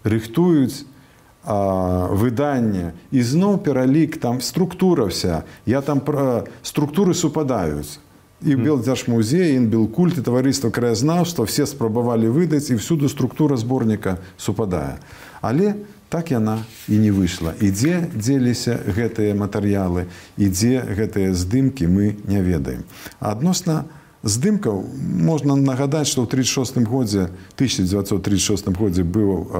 рыхтуюць 0.05 0.85
выданне. 1.45 2.93
І 3.11 3.23
зноў 3.23 3.59
пералік 3.59 4.17
там 4.17 4.41
структура 4.41 5.07
вся. 5.07 5.43
Я 5.67 5.81
там 5.83 6.01
пра 6.01 6.45
структуры 6.63 7.15
супадаюць. 7.15 7.99
І 8.43 8.55
белдзяжмузей 8.55 9.55
інбілкульт 9.57 10.19
і 10.19 10.23
таварыства 10.23 10.71
краязнаўства 10.71 11.47
все 11.47 11.67
спрабавалі 11.67 12.27
выдаць 12.31 12.71
і 12.71 12.79
всюду 12.79 13.09
структура 13.09 13.57
зборніка 13.57 14.19
супадае. 14.37 14.99
Але 15.41 15.75
у 15.75 16.02
так 16.13 16.29
яна 16.29 16.61
і 16.93 17.01
не 17.01 17.09
выйшла. 17.09 17.57
І 17.57 17.73
дзе 17.73 18.05
дзеліся 18.13 18.77
гэтыя 18.85 19.33
матэрыялы 19.33 20.13
і 20.37 20.45
дзе 20.53 20.85
гэтыя 20.85 21.33
здымкі 21.33 21.89
мы 21.89 22.21
не 22.29 22.45
ведаем. 22.45 22.85
Адносна 23.17 23.89
здымкаў 24.23 24.85
можна 25.01 25.57
нагадаць 25.57 26.07
што 26.13 26.23
ў 26.23 26.31
36 26.31 26.85
годзе 26.87 27.33
1936 27.57 28.71
годзе 28.77 29.03
быў 29.03 29.51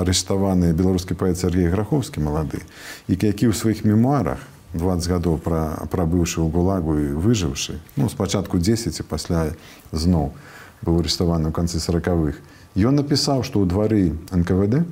арыштаваны 0.00 0.72
беларускі 0.72 1.14
паэт 1.14 1.38
Сергей 1.38 1.70
граховскі 1.70 2.24
малады 2.24 2.64
і 3.06 3.14
які 3.14 3.46
ў 3.46 3.54
сваіх 3.54 3.84
мемуарах 3.84 4.42
20 4.74 5.12
гадоў 5.12 5.38
пра, 5.38 5.86
прабыўшы 5.92 6.42
ў 6.42 6.50
гулагу 6.50 6.98
і 6.98 7.14
выжыўшы 7.20 7.78
ну 7.94 8.10
спачатку 8.10 8.58
10 8.58 8.90
і 8.90 9.02
пасля 9.06 9.54
зноў 9.92 10.34
быў 10.82 11.04
арыштаваны 11.04 11.48
ў 11.48 11.54
канцы 11.54 11.78
сороквых 11.78 12.42
ён 12.74 12.98
напісаў 12.98 13.46
што 13.46 13.62
ў 13.62 13.70
двары 13.70 14.04
нквд 14.34 14.82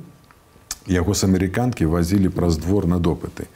яго 0.86 1.14
з 1.14 1.24
амерыканкі 1.24 1.86
вазілі 1.86 2.28
праз 2.28 2.58
двор 2.58 2.86
на 2.86 2.98
допыты. 2.98 3.48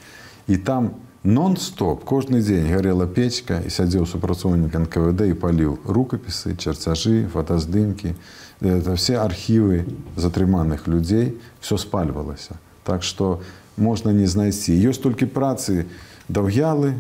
І 0.49 0.57
там 0.57 0.95
нон-стоп 1.25 2.05
кожны 2.05 2.41
дзень 2.41 2.71
гарела 2.73 3.07
печка 3.07 3.61
і 3.61 3.71
сядзеў 3.71 4.07
супрацоўнік 4.07 4.73
нквд 4.73 5.29
і 5.29 5.35
паліў 5.35 5.79
рукапісы 5.85 6.57
чарцяжы 6.57 7.29
фотаздымкі. 7.29 8.15
Это 8.61 8.97
все 8.97 9.21
архівы 9.21 9.85
затрыманых 10.17 10.89
людзей 10.89 11.39
все 11.61 11.77
спальвалася. 11.77 12.57
Так 12.85 13.03
что 13.03 13.43
можна 13.77 14.11
не 14.11 14.27
знайсці. 14.27 14.73
Ёсць 14.73 15.03
толькі 15.03 15.27
працы 15.27 15.87
даўгялы 16.29 16.97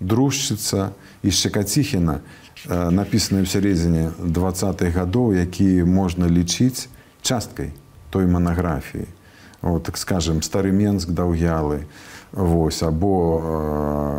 дружчыца 0.00 0.92
і 1.22 1.30
шчакаціхіна 1.30 2.20
напісаныя 2.66 3.46
ў 3.46 3.48
сярэдзіне 3.50 4.04
двадцатых 4.18 4.94
гадоў 4.94 5.38
які 5.38 5.86
можна 5.86 6.26
лічыць 6.26 6.90
часткай 7.22 7.70
той 8.10 8.26
манаграфіі 8.26 9.06
вот, 9.62 9.82
так 9.82 9.96
скажем 9.96 10.42
стары 10.42 10.72
менск 10.72 11.10
даўгялы 11.10 11.86
Вось, 12.32 12.82
або 12.82 13.40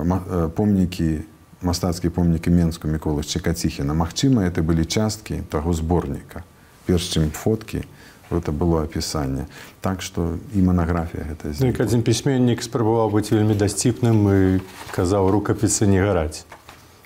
э, 0.03 0.50
помнікі 0.50 1.22
мастацкія 1.62 2.12
помнікі 2.12 2.50
менску 2.50 2.88
міколы 2.88 3.24
чакаціхіна 3.24 3.93
Магчыма 3.93 4.48
это 4.48 4.63
былі 4.63 4.86
часткі 4.86 5.43
таго 5.50 5.74
зборніка 5.74 6.43
перш 6.86 7.13
чым 7.13 7.29
фоткі 7.29 7.84
это 8.31 8.51
было 8.51 8.84
апісанне 8.84 9.46
так 9.81 10.01
што 10.01 10.38
і 10.55 10.62
манаграфія 10.62 11.25
гэта 11.29 11.53
ну, 11.60 11.69
адзін 11.69 12.01
пісьменнік 12.01 12.63
спрабаваў 12.63 13.13
быць 13.13 13.29
вельмі 13.29 13.53
дасціпным 13.53 14.17
і 14.29 14.62
казаў 14.96 15.29
рукапіцы 15.29 15.86
не 15.86 16.01
гараць 16.01 16.46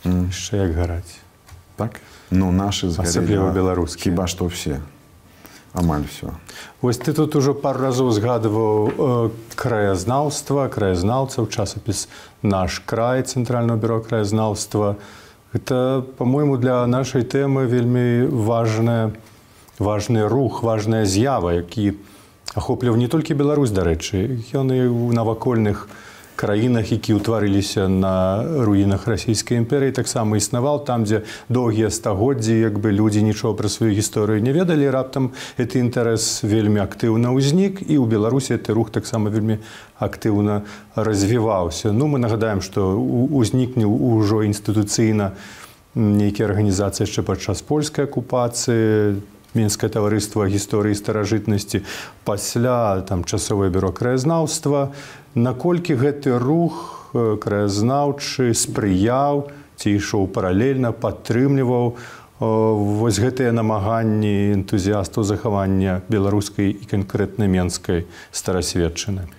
яшчэ 0.06 0.56
mm. 0.56 0.64
як 0.68 0.72
гараць 0.76 1.20
так? 1.76 2.00
Ну 2.32 2.52
нашы 2.52 2.94
асабліва 2.94 3.52
беларускі 3.52 4.10
хіба 4.10 4.28
што 4.28 4.48
все 4.48 4.80
амаль 5.74 6.06
все 6.08 6.34
Вось 6.82 6.98
ты 6.98 7.14
тут 7.14 7.36
ужо 7.36 7.54
пару 7.54 7.84
разоў 7.84 8.12
згадываў 8.12 8.88
э, 8.88 9.30
краязнаўства 9.56 10.68
краязнаўцаў 10.70 11.48
часопіс 11.48 12.08
наш 12.42 12.80
край 12.86 13.24
цэнтрального 13.24 13.78
бюро 13.78 14.00
краязнаўства. 14.02 14.98
Это 15.54 16.06
по-мойму 16.18 16.58
для 16.58 16.86
нашай 16.88 17.24
тэмы 17.24 17.66
вельмі 17.66 18.28
важная 18.28 19.14
важны 19.80 20.28
рух 20.30 20.64
важная 20.64 21.06
з'ява 21.06 21.54
які 21.54 21.94
ахопліваў 22.56 22.98
не 22.98 23.08
толькі 23.08 23.34
Беларусь 23.34 23.74
дарэчы 23.74 24.46
ён 24.54 24.70
і 24.70 24.82
ў 24.90 25.14
навакольных 25.14 25.88
у 25.90 26.13
краінах 26.36 26.92
які 26.92 27.18
ўтварыліся 27.20 27.88
на 27.88 28.44
руінах 28.66 29.08
расійскай 29.08 29.58
імперыі 29.62 29.94
таксама 29.96 30.38
існаваў 30.38 30.84
там 30.86 31.06
дзе 31.06 31.24
доўгія 31.50 31.90
стагоддзі 31.90 32.58
як 32.60 32.80
бы 32.80 32.92
людзі 32.92 33.24
нічого 33.24 33.54
пра 33.54 33.70
сваю 33.70 33.94
гісторыю 33.94 34.42
не 34.42 34.54
ведалі 34.54 34.90
раптам 34.90 35.32
гэты 35.58 35.80
інтарэс 35.84 36.44
вельмі 36.44 36.82
актыўна 36.84 37.34
ўзнік 37.34 37.84
і 37.86 37.96
ў 38.00 38.06
беларусі 38.08 38.58
ты 38.58 38.74
рух 38.74 38.90
таксама 38.90 39.30
вельмі 39.30 39.60
актыўна 40.00 40.64
развіваўся 40.96 41.92
ну 41.92 42.08
мы 42.08 42.20
нагадаем 42.20 42.62
што 42.62 42.98
узнікне 42.98 43.86
ўжо 43.86 44.44
інстытуцыйна 44.48 45.34
нейкія 45.96 46.50
арганізацыі 46.50 47.06
яшчэ 47.06 47.22
падчас 47.22 47.62
польскай 47.62 48.10
акупацыі 48.10 49.22
мінскае 49.54 49.90
таварыства 49.94 50.48
гісторыі 50.50 50.98
старажытнасці 50.98 51.84
пасля 52.26 53.02
там 53.08 53.24
часовае 53.24 53.70
бюро 53.70 53.92
краязнаўства 53.94 54.94
наколькі 55.36 55.98
гэты 55.98 56.38
рух 56.40 57.12
э, 57.14 57.38
краязнаўчы 57.38 58.54
спрыяў 58.58 59.50
ці 59.78 59.88
ішоў 59.98 60.28
паралельна 60.34 60.92
падтрымліваў 60.92 61.94
э, 61.94 61.96
вось 62.42 63.22
гэтыя 63.22 63.54
намаганні 63.54 64.58
энтузіастаў 64.58 65.24
захавання 65.24 66.02
беларускай 66.10 66.74
і 66.74 66.84
канкрэтна 66.90 67.46
менскай 67.46 68.06
старасведчыны? 68.32 69.30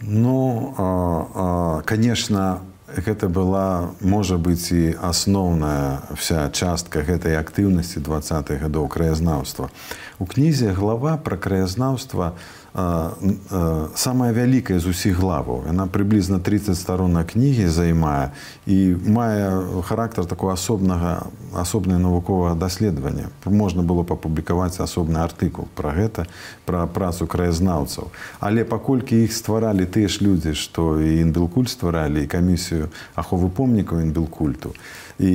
Ну 0.00 1.82
конечно 1.86 2.60
гэта 2.86 3.28
была 3.28 3.90
можа 4.00 4.38
быць 4.38 4.70
і 4.70 4.94
асноўная 4.94 6.06
вся 6.14 6.46
частка 6.50 7.02
гэтай 7.02 7.34
актыўнасці 7.38 8.00
два 8.00 8.22
гадоў 8.62 8.88
краязнаўства. 8.88 9.70
У 10.18 10.26
кнізе 10.26 10.70
глава 10.72 11.18
пра 11.18 11.36
краязнаўства 11.36 12.34
самая 12.76 14.32
вялікая 14.36 14.76
з 14.76 14.92
усіх 14.92 15.16
главаў 15.16 15.64
яна 15.64 15.88
прыблізна 15.88 16.36
30 16.44 16.76
старона 16.76 17.24
кнігі 17.24 17.72
займае 17.72 18.36
і 18.68 18.92
мае 19.00 19.80
характар 19.80 20.28
такого 20.28 20.52
асобнага 20.52 21.24
асобнае 21.56 21.96
навуковага 21.98 22.54
даследавання. 22.54 23.32
Можна 23.48 23.80
было 23.82 24.04
папублікаваць 24.04 24.76
асобны 24.76 25.24
артыкул 25.24 25.72
пра 25.72 25.96
гэта 25.96 26.28
пра 26.68 26.84
працу 26.86 27.24
краязнаўцаў. 27.24 28.12
Але 28.40 28.68
паколькі 28.68 29.24
іх 29.24 29.32
стваралі 29.32 29.88
тыя 29.88 30.12
ж 30.12 30.20
людзі 30.20 30.52
што 30.52 31.00
і 31.00 31.24
інбілкуль 31.24 31.72
стваралі 31.72 32.24
і 32.24 32.28
камісію 32.28 32.92
аховы 33.16 33.48
помнікаў 33.48 34.04
інбілкульту 34.04 34.76
і 35.16 35.32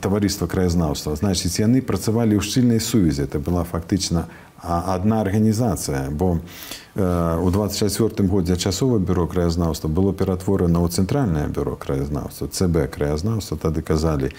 таварыства 0.00 0.46
краязнаўства 0.46 1.16
значыць 1.16 1.60
яны 1.60 1.84
працавалі 1.84 2.40
ў 2.40 2.42
шчыльнай 2.42 2.80
сувязі 2.80 3.28
это 3.28 3.38
была 3.38 3.64
фактычна 3.64 4.26
адна 4.62 5.20
арганізацыя 5.20 6.08
бо 6.10 6.40
э, 6.94 7.38
у 7.38 7.50
24 7.50 8.28
годзе 8.28 8.56
часова 8.56 8.98
бюро 8.98 9.26
краязнаўства 9.26 9.88
было 9.88 10.12
ператворана 10.12 10.80
ў 10.80 10.88
цэнтральнае 10.88 11.48
бюро 11.48 11.76
краязнаўства 11.76 12.48
цб 12.48 12.88
краязнаўства 12.88 13.60
тады 13.60 13.82
казалі 13.82 14.32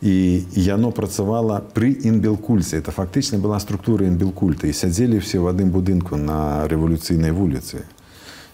і 0.00 0.46
яно 0.54 0.90
працавала 0.90 1.58
пры 1.74 1.90
інбілкульце 1.90 2.78
это 2.78 2.94
фактычна 2.94 3.38
была 3.38 3.58
структура 3.58 4.06
інбілкульта 4.06 4.70
і 4.70 4.72
сядзелі 4.72 5.18
все 5.18 5.42
ў 5.42 5.50
адным 5.50 5.74
будынку 5.74 6.16
на 6.16 6.70
рэвалюцыйнай 6.70 7.34
вуліцы 7.34 7.82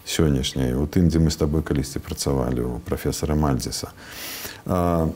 сённяшняй 0.09 0.73
у 0.73 0.89
тым 0.89 1.13
дзе 1.13 1.21
мы 1.21 1.29
з 1.29 1.37
табой 1.37 1.61
калісьці 1.61 2.01
працавалі 2.01 2.61
у 2.61 2.73
прафесара 2.81 3.37
мальдзеса 3.37 3.93
а, 4.65 5.09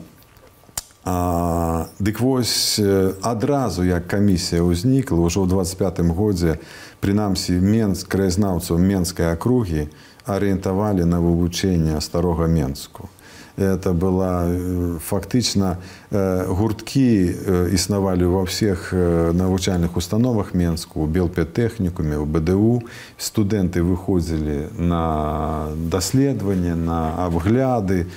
А, 1.08 1.86
дык 2.00 2.18
вось 2.20 2.82
адразу 3.22 3.86
як 3.86 4.10
камісія 4.10 4.66
ўзнікла 4.66 5.22
ўжо 5.22 5.46
ў 5.46 5.54
25 5.54 6.02
годзе 6.10 6.58
прынамсі 6.98 7.62
менск 7.62 8.10
краязнаўцаў 8.10 8.82
менскай 8.82 9.30
акругі 9.30 9.86
арыентавалі 10.26 11.06
на 11.06 11.22
вывучэнне 11.22 12.02
старога 12.02 12.50
менску. 12.50 13.06
Это 13.54 13.94
была 13.94 14.50
фактычна 14.98 15.78
гурткі 16.10 17.70
існавалі 17.70 18.26
ва 18.26 18.42
ўсіх 18.42 18.90
навучальных 19.30 19.94
установах 19.94 20.58
менску, 20.58 21.00
у 21.00 21.08
белпетэхнікуме, 21.08 22.18
у 22.18 22.26
БДУ. 22.26 22.82
студэнты 23.16 23.80
выходзілі 23.86 24.74
на 24.74 25.70
даследаванне, 25.88 26.74
на 26.74 27.14
абгляды, 27.30 28.10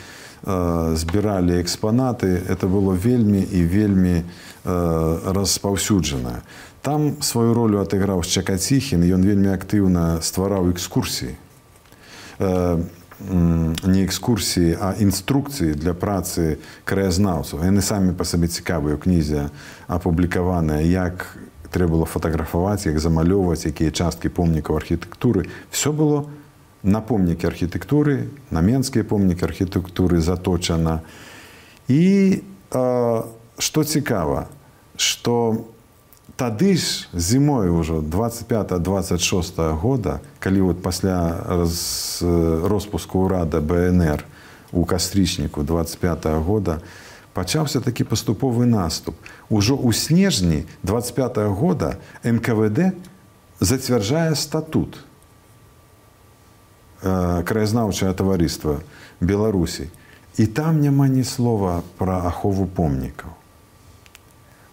збіралі 0.43 1.59
экспанаты 1.61 2.41
это 2.47 2.67
было 2.67 2.93
вельмі 2.95 3.43
і 3.43 3.63
вельмі 3.63 4.23
распаўсюджана. 4.63 6.41
Там 6.81 7.21
сваю 7.21 7.53
ролю 7.53 7.83
адыграў 7.83 8.23
чакаціхін 8.23 9.03
ён 9.03 9.23
вельмі 9.27 9.51
актыўна 9.51 10.21
ствараў 10.23 10.71
экскурсіі 10.71 11.35
не 13.19 14.05
экскурсіі 14.07 14.77
а 14.79 14.95
інструкцыі 14.95 15.75
для 15.75 15.91
працы 15.91 16.63
краязнаўцаў. 16.87 17.67
Яны 17.67 17.83
самі 17.83 18.15
па 18.15 18.23
сабе 18.23 18.47
цікавыя 18.47 18.95
ў 18.95 18.99
кнізе 19.03 19.51
апублікаваныя 19.91 20.79
як 20.87 21.35
трэба 21.67 21.99
было 21.99 22.07
фатаграфаваць 22.07 22.87
як 22.87 22.95
замалёўваць 22.95 23.67
якія 23.67 23.91
часткі 23.91 24.31
помнікаў 24.31 24.79
архітэктуры. 24.79 25.51
Все 25.67 25.91
было 25.91 26.31
у 26.31 26.38
на 26.83 27.01
помнікі 27.01 27.47
архітэктуры, 27.47 28.31
на 28.51 28.61
менскія 28.61 29.03
помнікі 29.03 29.45
архітэктуры 29.45 30.19
заточана. 30.23 31.01
І 31.87 32.39
э, 32.71 33.23
што 33.59 33.83
цікава, 33.83 34.47
што 34.95 35.65
тады 36.39 36.79
ж 36.79 37.11
зімой 37.11 37.67
ўжо 37.67 37.99
25-26 37.99 39.75
года, 39.75 40.23
калі 40.39 40.71
вот 40.71 40.81
пасля 40.81 41.43
раз, 41.43 42.23
роспуску 42.23 43.27
ўрада 43.27 43.59
БНР 43.59 44.23
у 44.71 44.85
кастрычніку 44.85 45.63
25 45.63 46.25
-го 46.25 46.39
года 46.39 46.79
пачаўся 47.33 47.79
такі 47.79 48.03
паступовы 48.03 48.65
наступ. 48.65 49.15
Ужо 49.49 49.75
ў 49.75 49.93
снежні 49.93 50.63
25 50.83 51.37
-го 51.37 51.53
года 51.53 51.97
НКВД 52.23 52.95
зацвярджае 53.59 54.35
статут 54.35 55.08
краязнаўчае 57.01 58.13
таварыства 58.13 58.79
беларусій 59.21 59.89
і 60.37 60.45
там 60.45 60.81
няма 60.81 61.07
ні 61.07 61.23
слова 61.23 61.81
пра 61.97 62.23
ахову 62.31 62.67
помнікаў 62.67 63.31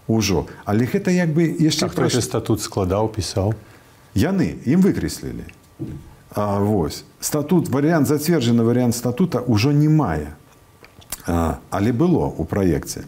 ужо 0.07 0.47
але 0.65 0.87
гэта 0.87 1.11
як 1.11 1.35
бы 1.35 1.47
яшчэ 1.47 1.91
пры 1.93 2.11
статут 2.11 2.63
складаў 2.63 3.13
пісаў 3.15 3.55
яны 4.15 4.59
ім 4.67 4.83
выкрэслілі 4.83 5.47
А, 6.37 6.61
вось. 6.61 7.05
Статут, 7.21 7.69
варыянт, 7.69 8.07
зацверджаны 8.07 8.63
варыянт 8.63 8.95
статута 8.95 9.43
ўжо 9.47 9.73
не 9.73 9.89
мае. 9.89 10.37
А, 11.27 11.59
але 11.71 11.93
было 11.93 12.29
ў 12.29 12.45
праекце. 12.45 13.05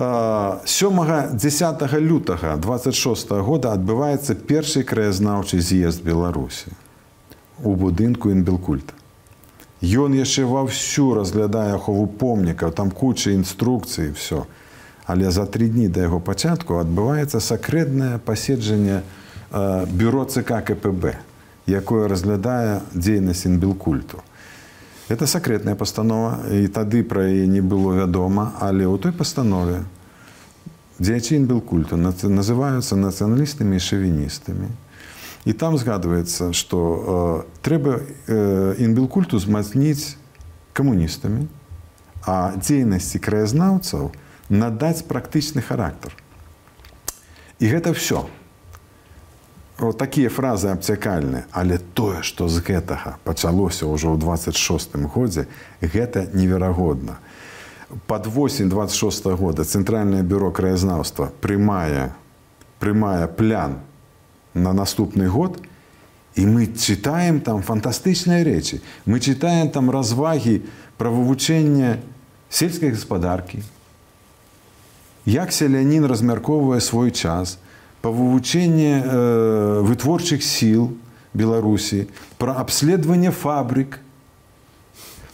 7-10 0.00 2.00
лютага 2.00 2.56
26 2.56 3.30
года 3.44 3.72
адбываецца 3.76 4.34
першы 4.34 4.82
краязнаўчы 4.82 5.60
з'езд 5.60 6.02
Беларусі 6.02 6.72
у 7.64 7.74
будынку 7.76 8.30
інбелкульта. 8.30 8.94
Ён 9.80 10.12
яшчэ 10.12 10.44
ваўсю 10.44 11.14
разглядае 11.16 11.74
ахову 11.74 12.06
помнікаў, 12.06 12.72
там 12.72 12.90
куча 12.90 13.32
інструкцый 13.32 14.12
все. 14.12 14.44
Але 15.06 15.30
за 15.30 15.46
тры 15.48 15.68
дні 15.72 15.88
да 15.88 16.04
яго 16.04 16.20
пачатку 16.20 16.76
адбываецца 16.78 17.40
сакрэтнае 17.40 18.18
паседжанне 18.18 19.02
бюро 19.92 20.24
ЦК 20.24 20.60
КПБ, 20.62 21.16
якое 21.66 22.08
разглядае 22.08 22.82
дзейнасць 22.92 23.46
інбелкульту. 23.46 24.22
Это 25.08 25.26
сакрэтная 25.26 25.74
пастанова 25.74 26.38
і 26.54 26.68
тады 26.68 27.02
пра 27.02 27.26
яе 27.26 27.48
не 27.50 27.60
было 27.60 27.96
вядома, 27.98 28.52
але 28.60 28.86
ў 28.86 28.94
той 29.00 29.10
пастанове 29.10 29.82
дзеячы 31.00 31.34
інбелкульту 31.40 31.96
называюцца 31.96 32.94
нацыяналістамі 32.94 33.80
і 33.80 33.82
шавіністамі. 33.82 34.68
І 35.44 35.52
там 35.52 35.78
згадваецца, 35.80 36.52
што 36.52 36.78
э, 36.78 37.04
трэба 37.64 38.00
э, 38.00 38.74
інбелкульту 38.78 39.40
змацніць 39.40 40.16
камуністамі, 40.76 41.48
а 42.26 42.52
дзейнасці 42.60 43.18
краязнаўцаў 43.18 44.12
надаць 44.52 45.06
практычны 45.08 45.64
характар. 45.64 46.12
І 47.60 47.72
гэта 47.72 47.92
все 47.96 48.28
вот 49.80 49.98
такія 49.98 50.28
фразы 50.28 50.68
абцякальныя 50.68 51.44
але 51.50 51.78
тое 51.78 52.22
што 52.22 52.48
з 52.48 52.60
гэтага 52.60 53.16
пачалося 53.24 53.88
ўжо 53.88 54.12
ў 54.12 54.20
26 54.20 54.96
годзе 55.08 55.48
гэта 55.80 56.28
неверагодна 56.36 57.16
под 58.06 58.26
восень 58.26 58.68
26 58.68 59.24
-го 59.26 59.36
года 59.36 59.64
цэнтральнае 59.64 60.22
бюро 60.22 60.52
краязнаўства 60.52 61.32
прымае 61.40 62.12
прымае 62.78 63.26
плян 63.28 63.80
на 64.54 64.72
наступны 64.72 65.28
год 65.28 65.60
і 66.36 66.46
мы 66.46 66.66
читаем 66.66 67.40
там 67.40 67.62
фантастычныя 67.62 68.44
рэчы 68.44 68.80
мы 69.06 69.20
читаем 69.20 69.70
там 69.70 69.90
развагі 69.90 70.62
пра 70.96 71.10
вывучэнне 71.10 72.00
сельскай 72.48 72.90
гаспадаркі 72.94 73.62
як 75.26 75.52
селянін 75.52 76.06
размяркоўвае 76.06 76.80
свой 76.80 77.10
час 77.10 77.58
па 78.00 78.10
вывучэнне 78.10 78.92
э, 79.04 79.80
вытворчых 79.84 80.42
сіл 80.42 80.96
Беларусі, 81.34 82.08
пра 82.38 82.58
абследаванне 82.58 83.30
фабрык. 83.30 84.00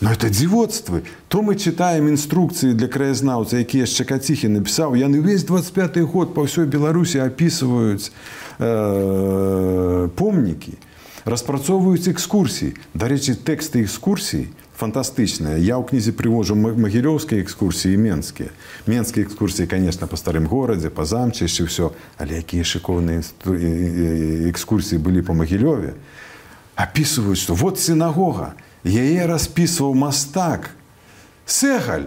Но 0.00 0.12
это 0.12 0.28
дзівоцтвы. 0.28 1.04
То 1.28 1.40
мы 1.40 1.56
чытаем 1.56 2.08
інструкцыі 2.08 2.76
для 2.76 2.88
краязнаўца, 2.88 3.56
які 3.56 3.88
яшчэ 3.88 4.04
каціхі 4.04 4.52
напісаў. 4.52 4.92
Яны 4.92 5.24
ўвесь 5.24 5.48
25 5.48 6.04
год 6.04 6.34
па 6.36 6.44
ўсёй 6.44 6.68
Беларусі 6.68 7.24
апісваюць 7.24 8.12
э, 8.60 10.08
помнікі, 10.12 10.76
распрацоўваюць 11.24 12.12
экскурсіі. 12.12 12.76
Дарэчы, 12.92 13.40
тэксты 13.40 13.88
экскурсій 13.88 14.52
фантастычная. 14.76 15.56
Я 15.56 15.80
ў 15.80 15.88
кнізе 15.88 16.12
прывожу 16.12 16.52
магілёўскія 16.60 17.40
экскурсіі 17.40 17.96
і 17.96 18.00
менскія. 18.04 18.52
Менскія 18.84 19.24
экскурсіі, 19.24 19.64
конечно, 19.64 20.04
па 20.04 20.20
старым 20.20 20.44
горадзе, 20.44 20.92
па 20.92 21.08
замчышчы 21.08 21.64
ўсё, 21.64 21.96
але 22.20 22.44
якія 22.44 22.68
шыкоўныя 22.68 23.24
экскурсіі 24.52 25.00
былі 25.00 25.24
па 25.24 25.32
магілёве. 25.32 25.96
Апісваюць, 26.76 27.40
што 27.40 27.56
вот 27.56 27.80
сінагога, 27.80 28.52
яе 28.86 29.26
распісваў 29.26 29.94
мастак. 29.98 30.70
Сэгаль, 31.46 32.06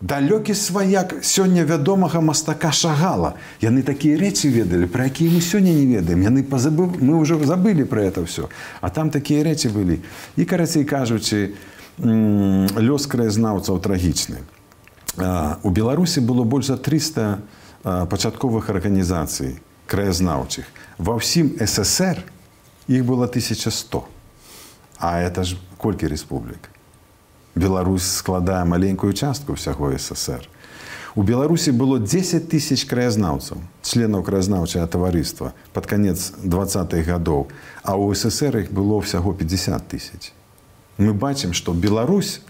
далёкі 0.00 0.56
сваяк 0.56 1.24
сёння 1.24 1.64
вядомага 1.64 2.20
мастака 2.20 2.72
шагала. 2.72 3.36
Яны 3.60 3.84
такія 3.84 4.16
рэчы 4.16 4.48
ведалі, 4.48 4.88
пра 4.88 5.08
якія 5.12 5.30
мы 5.30 5.40
сёння 5.40 5.72
не 5.72 5.84
ведаем. 5.86 6.24
Яны 6.24 6.42
пазабы... 6.42 6.88
мы 7.00 7.20
ўжо 7.20 7.40
забылі 7.44 7.84
пра 7.84 8.08
это 8.08 8.24
ўсё. 8.24 8.48
А 8.80 8.88
там 8.88 9.10
такія 9.10 9.44
рэчы 9.44 9.68
былі. 9.68 10.00
І 10.36 10.44
карацей 10.44 10.84
кажучы, 10.84 11.56
лёс 12.00 13.06
краязнаўцаў 13.06 13.80
трагічны. 13.80 14.40
У 15.62 15.70
Беларусі 15.70 16.20
было 16.20 16.44
больш 16.44 16.66
за 16.66 16.76
300 16.76 17.38
пачатковых 17.84 18.68
арганізацый 18.72 19.60
краязнаўчых. 19.86 20.64
Ва 20.98 21.20
ўсім 21.20 21.54
ССР 21.60 22.24
іх 22.88 23.04
было 23.04 23.28
1100. 23.28 24.13
А 24.98 25.20
это 25.20 25.44
ж 25.44 25.56
колькі 25.78 26.06
рэспублік. 26.06 26.70
Беларусь 27.54 28.06
складае 28.06 28.64
маленькую 28.64 29.12
частку 29.12 29.54
ўсяго 29.54 29.94
ССР. 29.98 30.48
У 31.14 31.22
Беларусі 31.22 31.70
было 31.70 31.98
10 32.02 32.50
тысяч 32.50 32.82
краязнаўцаў, 32.90 33.62
членаў 33.82 34.26
краязнаўчага 34.26 34.86
таварыства 34.90 35.54
пад 35.72 35.86
канец 35.86 36.34
20-х 36.42 37.06
гадоў, 37.06 37.46
а 37.82 37.94
ў 37.94 38.14
ССР 38.18 38.66
іх 38.66 38.72
было 38.74 38.98
ўсяго 38.98 39.30
50 39.30 39.86
тысяч 39.86 40.34
мы 40.98 41.12
бачым 41.12 41.52
што 41.52 41.72
Беларусь 41.72 42.40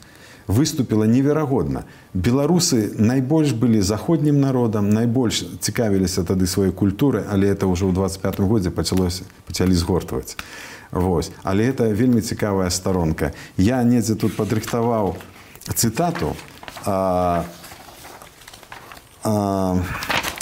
выступила 0.46 1.04
неверагодна 1.04 1.84
беларусы 2.12 2.92
найбольш 2.98 3.52
былі 3.52 3.80
заходнім 3.80 4.40
народам 4.40 4.90
найбольш 4.90 5.44
цікавіліся 5.60 6.24
тады 6.28 6.44
сваёй 6.44 6.72
культуры 6.72 7.24
але 7.24 7.48
это 7.48 7.64
ўжо 7.64 7.88
ў 7.88 7.96
25 7.96 8.44
годзе 8.44 8.70
пачалося 8.70 9.24
пачалі 9.48 9.72
згортваць 9.72 10.36
Вось. 10.94 11.30
Але 11.42 11.70
это 11.70 11.92
вельмі 11.92 12.22
цікавая 12.22 12.70
старонка 12.70 13.32
я 13.58 13.82
недзе 13.82 14.14
тут 14.14 14.36
падрыхтаваў 14.36 15.16
цытату 15.74 16.36
а, 16.86 17.44
а, 19.24 19.82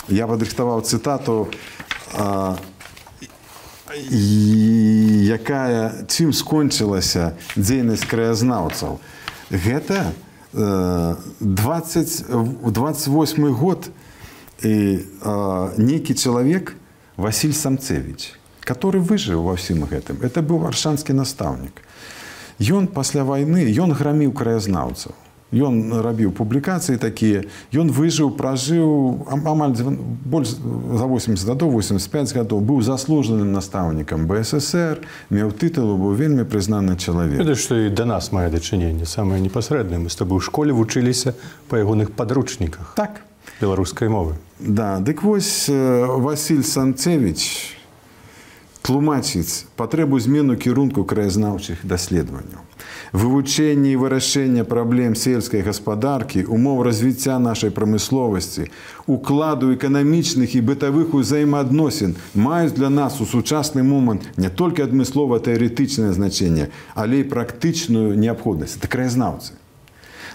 я 0.09 0.27
падрыхтаваў 0.29 0.85
цытату 0.85 1.49
а, 2.12 2.61
якая 5.33 6.05
чым 6.12 6.37
скончылася 6.37 7.33
дзейнасць 7.57 8.05
краязнаўцаў. 8.05 9.01
Гэта 9.49 10.12
20 10.53 11.41
28 11.41 13.57
год 13.57 13.88
і 14.61 14.77
нейкі 15.81 16.12
чалавек 16.12 16.77
Васіль 17.17 17.57
самцевич 17.57 18.41
который 18.64 19.01
выжыў 19.01 19.42
ва 19.46 19.59
ўсім 19.59 19.85
гэтым 19.88 20.22
это 20.22 20.42
быў 20.42 20.66
аршанскі 20.68 21.12
настаўнік 21.18 21.83
ён 22.62 22.87
пасля 22.87 23.25
вайны 23.27 23.66
ён 23.75 23.92
граміў 23.96 24.33
краязнаўцаў 24.33 25.14
Ён 25.53 26.01
рабіў 26.01 26.33
публікацыі 26.33 26.96
такія. 26.96 27.44
Ён 27.77 27.92
выжыў, 27.92 28.33
пражыў 28.33 29.29
амаль 29.29 29.77
больш 30.25 30.57
за 30.57 31.05
80 31.05 31.44
гадоў 31.44 31.77
85 31.77 32.33
гадоў 32.33 32.64
быў 32.64 32.81
заслужаным 32.81 33.53
настаўнікам 33.53 34.25
БССР, 34.25 35.05
меў 35.29 35.53
тытулу, 35.53 36.01
быў 36.01 36.16
вельмі 36.16 36.48
прызнаны 36.48 36.96
чалавек. 36.96 37.44
Это 37.44 37.53
што 37.53 37.77
і 37.77 37.92
да 37.92 38.09
нас 38.09 38.33
мае 38.33 38.48
дачыненне 38.48 39.05
самае 39.05 39.44
непасрэднае. 39.44 40.01
Мы 40.01 40.09
з 40.09 40.16
табой 40.16 40.40
у 40.40 40.44
школе 40.44 40.72
вучыліся 40.72 41.37
па 41.68 41.77
ягоных 41.85 42.16
падручніках. 42.16 42.96
Так 42.96 43.20
беларускай 43.61 44.09
мовы. 44.09 44.40
Да, 44.59 45.05
дык 45.05 45.20
вось 45.20 45.68
Васіль 45.68 46.64
Санцевич 46.64 47.77
тлумачыць 48.83 49.64
патрэбу 49.77 50.18
змену 50.21 50.57
кірунку 50.57 51.05
краязнаўчых 51.05 51.87
даследаванняў 51.87 52.66
вывучэнне 53.12 53.92
і 53.92 54.01
вырашэнне 54.01 54.64
праблем 54.64 55.14
сельскай 55.14 55.62
гаспадаркі, 55.62 56.45
умоў 56.49 56.83
развіцця 56.83 57.38
нашай 57.38 57.71
прамысловасці, 57.71 58.68
укладу 59.07 59.73
эканамічных 59.77 60.57
і 60.57 60.64
бытавых 60.73 61.14
узаемаадносін 61.14 62.16
маюць 62.35 62.73
для 62.73 62.90
нас 62.90 63.21
у 63.21 63.27
сучасны 63.27 63.83
момант 63.83 64.29
не 64.37 64.49
толькі 64.49 64.88
адмыслова 64.88 65.40
тэарэтычнае 65.45 66.12
значэнне, 66.12 66.71
але 66.95 67.21
і 67.21 67.29
практычную 67.29 68.16
неабходнасць 68.16 68.81
это 68.81 68.88
краязнаўцы. 68.88 69.62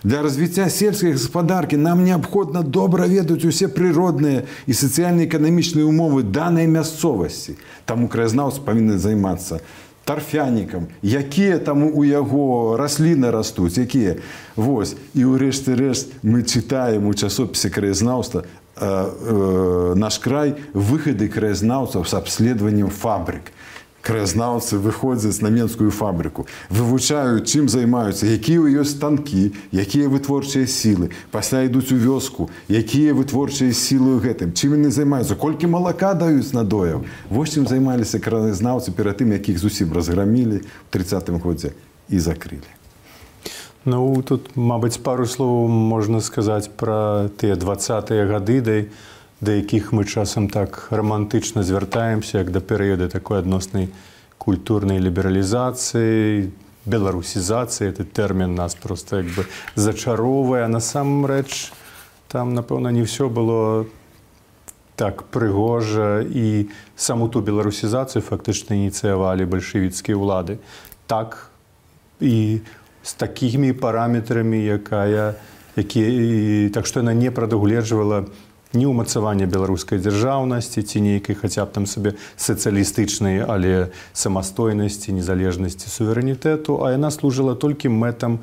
Для 0.04 0.22
развіцця 0.22 0.70
сельскай 0.70 1.12
гаспадаркі 1.12 1.78
нам 1.78 2.04
неабходна 2.04 2.62
добра 2.62 3.08
ведаць 3.08 3.46
усе 3.46 3.68
прыродныя 3.68 4.46
і 4.68 4.74
сацыяльна-эканамічныя 4.74 5.88
ўмовы 5.88 6.24
данай 6.24 6.68
мясцовасці. 6.68 7.58
Таму 7.86 8.08
краязнаўцы 8.08 8.62
павінны 8.62 8.98
займацца 9.02 9.62
тарфянікам 10.08 10.88
якія 11.04 11.60
там 11.60 11.84
у 11.84 12.04
яго 12.08 12.78
расліны 12.80 13.28
растуць 13.32 13.76
якія? 13.76 14.16
Вось. 14.56 14.96
І 15.12 15.28
ўрэшце 15.28 15.76
рэшт 15.76 16.24
мы 16.24 16.48
чытаем 16.48 17.12
у 17.12 17.14
часопісе 17.14 17.68
краязнаўства 17.68 18.48
э, 18.48 18.48
э, 18.80 19.94
наш 20.00 20.20
край. 20.24 20.56
Выхады 20.72 21.28
краязнаўцаў 21.28 22.08
з 22.08 22.14
абследаваннем 22.16 22.88
фабрык 22.88 23.52
краязнаўцы 24.08 24.80
выходзяць 24.80 25.42
на 25.44 25.52
менскую 25.52 25.92
фабрыку 25.92 26.48
вывучаюць 26.70 27.44
чым 27.44 27.68
займаюцца 27.68 28.30
якія 28.32 28.64
ў 28.64 28.80
ёсць 28.84 28.96
станкі 28.96 29.52
якія 29.76 30.08
вытворчыя 30.14 30.64
сілы 30.64 31.12
пасля 31.36 31.66
ідуць 31.68 31.92
у 31.92 32.00
вёску 32.00 32.48
якія 32.72 33.18
вытворчыя 33.18 33.76
сілы 33.76 34.16
гэтым 34.24 34.56
чым 34.56 34.80
яны 34.80 34.94
займаюцца 34.96 35.36
колькі 35.36 35.68
малака 35.76 36.14
даюць 36.16 36.56
надояў 36.56 37.04
вось 37.28 37.60
чым 37.60 37.68
займаліся 37.68 38.24
краязнаўцы 38.24 38.96
перад 38.96 39.20
тым 39.20 39.36
якіх 39.36 39.60
зусім 39.60 39.92
разграмілі 39.92 40.64
в 40.64 40.90
тридцатым 40.96 41.44
годзе 41.44 41.76
і 42.08 42.24
закрылі 42.24 42.72
Ну 43.88 44.22
тут 44.22 44.52
мабыць 44.60 45.00
пару 45.00 45.24
слоў 45.24 45.70
можна 45.72 46.20
сказаць 46.20 46.68
пра 46.68 47.32
тыя 47.40 47.56
двадцатыя 47.56 48.26
гады 48.28 48.58
да, 48.60 48.76
да 49.42 49.52
якіх 49.54 49.94
мы 49.94 50.06
часам 50.06 50.50
так 50.50 50.88
рамантычна 50.92 51.64
звяртаемся 51.64 52.40
як 52.40 52.52
да 52.52 52.60
перыяда 52.60 53.10
такой 53.10 53.40
адноснай 53.40 53.90
культурнай 54.38 55.00
лібералізацыі 55.00 56.50
беларусізацыі. 56.88 57.92
Этот 57.92 58.12
тэрмін 58.16 58.56
нас 58.56 58.76
просто 58.76 59.18
як 59.18 59.28
бы 59.36 59.46
зачароввае 59.76 60.68
насамрэч 60.68 61.72
там 62.28 62.56
напэўна 62.56 62.92
не 62.92 63.04
ўсё 63.04 63.30
было 63.30 63.86
так 64.96 65.28
прыгожа. 65.30 66.24
І 66.24 66.72
саму 66.96 67.30
ту 67.30 67.44
беларусізацыю 67.44 68.24
фактычна 68.24 68.80
ініцыявалі 68.80 69.46
бальшавіцкія 69.46 70.18
ўлады. 70.18 70.58
Так 71.06 71.52
і 72.20 72.64
з 73.04 73.14
такімі 73.14 73.76
параметрамі 73.76 74.58
якая 74.58 75.36
які 75.78 76.72
так 76.74 76.88
што 76.90 77.06
яна 77.06 77.14
не 77.14 77.30
прадугледжвала 77.30 78.26
ні 78.78 78.86
ўмацавання 78.94 79.50
беларускай 79.50 79.98
дзяржаўнасці 79.98 80.86
ці 80.86 81.02
нейкай 81.02 81.34
хаця 81.34 81.66
б 81.66 81.74
там 81.74 81.90
сабе 81.90 82.14
сацыялістычнай 82.38 83.42
але 83.42 83.90
самастойнасці 84.14 85.18
незалежнасці 85.18 85.90
суверэнітэту 85.90 86.86
а 86.86 86.94
яна 86.94 87.10
служыла 87.10 87.58
толькі 87.58 87.90
мэтам 87.90 88.40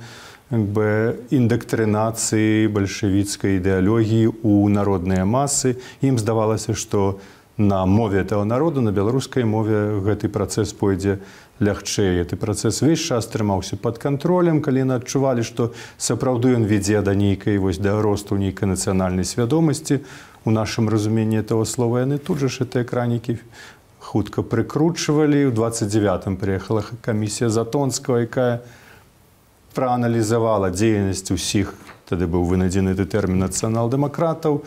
бы 0.51 1.25
індактрынацыі 1.31 2.69
бальшавіцкай 2.69 3.59
ідэалогіі 3.59 4.45
у 4.45 4.69
народныя 4.69 5.25
масы. 5.25 5.81
Ім 6.05 6.21
здавалася 6.21 6.77
што 6.77 7.19
на 7.57 7.87
мове 7.87 8.21
этого 8.21 8.45
народу 8.45 8.81
на 8.83 8.93
беларускай 8.93 9.45
мове 9.45 10.03
гэты 10.03 10.29
працэс 10.29 10.75
пойдзе 10.75 11.19
на 11.19 11.44
лягчэй. 11.61 12.25
Ты 12.25 12.37
працэс 12.37 12.83
увесь 12.83 13.03
час 13.03 13.27
трымаўся 13.27 13.77
под 13.77 13.99
контролем 13.99 14.63
калі 14.63 14.83
яны 14.83 14.95
адчувалі 14.99 15.47
што 15.47 15.73
сапраўды 15.99 16.55
ён 16.59 16.67
вядзе 16.67 17.03
да 17.03 17.15
нейкай 17.15 17.59
вось 17.59 17.79
да 17.79 18.01
росту 18.03 18.37
нейкай 18.37 18.69
нацыянальнай 18.69 19.25
свядомасці. 19.25 20.03
У 20.45 20.51
нашым 20.51 20.89
разуменні 20.89 21.41
этого 21.41 21.65
слова 21.65 22.05
яны 22.05 22.19
тут 22.19 22.43
жа 22.43 22.51
гэтыя 22.51 22.85
кранікі 22.85 23.39
хутка 24.01 24.43
прыкручвалі. 24.43 25.49
Ў 25.49 25.53
29 25.55 26.39
прыехала 26.41 26.83
камісія 27.01 27.49
затонского 27.49 28.27
якая 28.27 28.61
прааналізавала 29.75 30.71
дзейнасць 30.71 31.31
усіх 31.35 31.75
тады 32.09 32.29
быў 32.29 32.45
вынадзены 32.45 32.93
ты 32.95 33.09
тэрмін 33.09 33.47
нацыянал-дэмакратаў 33.47 34.61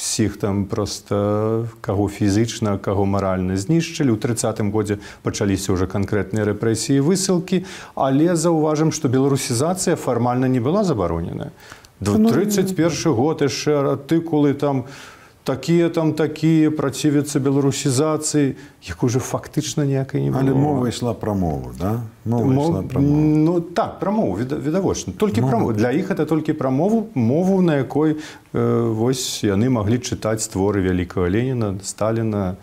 усіх 0.00 0.36
там 0.36 0.64
просто 0.64 1.68
каго 1.80 2.08
фізычна 2.08 2.78
каго 2.80 3.04
маральна 3.04 3.56
знішчылі. 3.56 4.16
У 4.16 4.16
тридцатым 4.16 4.72
годзе 4.72 4.96
пачаліся 5.22 5.76
ўжо 5.76 5.84
канкрэтныя 5.84 6.48
рэпрэсіі 6.48 7.04
высылкі 7.04 7.68
але 7.94 8.32
заўважым 8.32 8.96
што 8.96 9.12
беларусізацыя 9.12 10.00
фармальна 10.00 10.48
не 10.48 10.60
была 10.60 10.84
забароненая 10.84 11.52
31 12.00 13.12
год 13.12 13.44
яшчэ 13.44 13.76
артыкулы 14.00 14.56
там 14.56 14.88
у 14.88 15.19
такія 15.44 15.88
там 15.88 16.12
такія 16.12 16.70
працівяцца 16.70 17.40
беларусізацыі 17.40 18.54
як 18.82 19.02
уже 19.02 19.18
фактычна 19.18 19.84
ніякай 19.84 20.22
не 20.22 20.30
але 20.36 20.54
мова 20.54 20.88
ішла 20.88 21.14
пра 21.14 21.34
мову 21.34 21.72
да? 21.78 22.00
Мов... 22.24 22.84
ну 22.94 23.60
так 23.60 23.98
пра 24.00 24.10
мову 24.10 24.36
відавочна. 24.36 25.12
Толькі 25.16 25.40
пра 25.40 25.72
для 25.72 25.90
іх 25.90 26.10
это 26.10 26.26
толькі 26.26 26.52
пра 26.52 26.70
мову 26.70 27.08
мову 27.14 27.62
на 27.62 27.76
якой 27.76 28.16
э, 28.52 28.92
вось 28.92 29.44
яны 29.44 29.70
маглі 29.70 29.98
чытаць 29.98 30.44
творы 30.52 30.84
вялікага 30.84 31.30
леніна 31.30 31.74
сталіна 31.82 32.56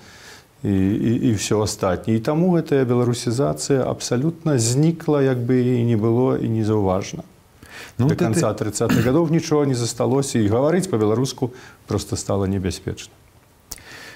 і, 0.64 0.74
і, 0.74 1.12
і 1.30 1.34
все 1.34 1.58
астатніе 1.62 2.18
і 2.18 2.22
таму 2.22 2.54
гэтая 2.58 2.86
беларусізацыя 2.86 3.86
абсалютна 3.90 4.58
знікла 4.58 5.22
як 5.22 5.38
бы 5.38 5.58
і 5.58 5.84
не 5.84 5.98
было 5.98 6.38
і 6.38 6.50
не 6.50 6.64
заўважна 6.64 7.24
ну, 7.98 8.08
до 8.08 8.16
конца 8.16 8.54
30-х 8.54 9.02
годов 9.02 9.32
нічого 9.32 9.66
не 9.66 9.76
засталося 9.76 10.40
і 10.40 10.48
гаварыць 10.48 10.90
по-беларуску 10.90 11.54
просто 11.88 12.16
стало 12.16 12.46
небяспечна 12.46 13.14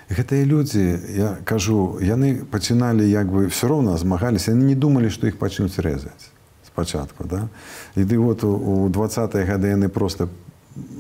гэтыя 0.10 0.46
людзі 0.46 1.00
я 1.16 1.38
кажу 1.46 1.98
яны 2.02 2.44
пачыналі 2.44 3.08
як 3.08 3.32
бы 3.32 3.48
все 3.48 3.68
роўна 3.68 3.98
змагаліся 3.98 4.52
яны 4.52 4.68
не 4.72 4.76
думалі 4.76 5.10
што 5.10 5.28
іх 5.28 5.40
пачнуць 5.40 5.80
рэзаць 5.80 6.32
спачатку 6.72 7.24
да? 7.24 7.48
Іды 7.96 8.18
вот 8.20 8.44
у 8.44 8.90
двадцатые 8.90 9.46
гады 9.46 9.68
яны 9.68 9.90
просто 9.90 10.30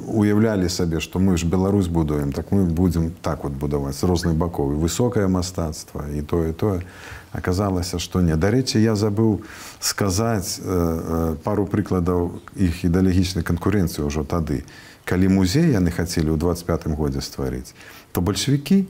уяўлялі 0.08 0.68
сабе 0.70 1.00
што 1.00 1.20
мы 1.20 1.38
ж 1.38 1.46
Беларусь 1.46 1.88
будуем 1.88 2.32
так 2.32 2.52
мы 2.52 2.66
будзем 2.66 3.12
так 3.22 3.44
вот 3.44 3.54
будаваць 3.54 3.96
з 3.96 4.04
розных 4.04 4.36
бакоў. 4.36 4.76
Высокае 4.76 5.28
мастацтва 5.28 6.12
і 6.12 6.22
тое 6.22 6.54
тое 6.54 6.84
аказалася 7.32 8.00
што 8.00 8.22
не 8.22 8.36
дарэчы 8.36 8.80
я 8.80 8.96
забыў 8.96 9.42
сказаць 9.80 10.60
э, 10.60 10.64
э, 10.66 11.36
пару 11.44 11.66
прыкладаў 11.66 12.42
іх 12.56 12.84
ідэалагічнай 12.88 13.44
канкурэнцыі 13.44 14.08
ўжо 14.08 14.24
тады 14.24 14.64
калі 15.06 15.32
музей 15.32 15.72
яны 15.76 15.92
хацелі 15.92 16.34
ў 16.34 16.38
25 16.38 16.92
годзе 16.96 17.22
стварыць 17.22 17.76
то 18.12 18.22
бальшавікі 18.22 18.86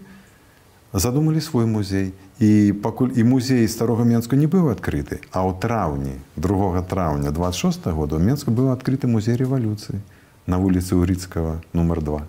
задумалі 0.93 1.41
свой 1.41 1.65
музей 1.65 2.13
і 2.39 2.73
пакуль 2.83 3.13
і 3.15 3.23
музей 3.23 3.67
старога 3.67 4.03
менску 4.03 4.35
не 4.35 4.47
быў 4.47 4.71
адкрыты 4.73 5.21
а 5.31 5.45
ў 5.45 5.55
траўні 5.61 6.17
другога 6.35 6.81
траўня 6.81 7.31
26 7.31 7.85
-го 7.85 7.93
года 7.93 8.17
менску 8.17 8.51
быў 8.51 8.73
адкрыты 8.73 9.07
музей 9.07 9.37
рэвалюцыі 9.37 10.01
на 10.47 10.57
вуліцы 10.57 10.95
Урыцкага 10.95 11.61
нумар 11.73 12.01
2. 12.01 12.21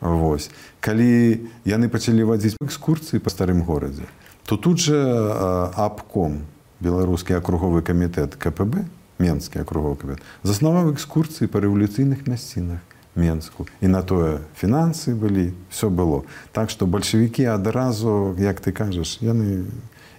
Вось. 0.00 0.50
Калі 0.80 1.46
яны 1.64 1.86
пачалі 1.86 2.26
вадзіць 2.26 2.58
экскурцыі 2.58 3.22
па 3.22 3.30
старым 3.30 3.62
горадзе, 3.62 4.02
то 4.46 4.56
тут 4.56 4.78
жа 4.78 5.70
абком 5.76 6.42
беларускі 6.80 7.38
акруговы 7.38 7.82
камітэт 7.82 8.34
КПБ 8.36 8.86
менскі 9.22 9.62
акруговы 9.62 9.96
камітэт 9.96 10.22
заснаваў 10.42 10.92
экскурцыі 10.94 11.46
па 11.46 11.62
рэвалюцыйных 11.62 12.26
мясцінах 12.26 12.82
менску. 13.14 13.66
І 13.80 13.88
на 13.88 14.02
тое 14.02 14.40
фінансы 14.56 15.14
былі 15.14 15.52
все 15.70 15.90
было. 15.90 16.24
Так 16.52 16.70
што 16.70 16.86
бальшавікі 16.86 17.44
адразу 17.44 18.34
як 18.38 18.60
ты 18.60 18.72
кажаш 18.72 19.20
яны 19.20 19.68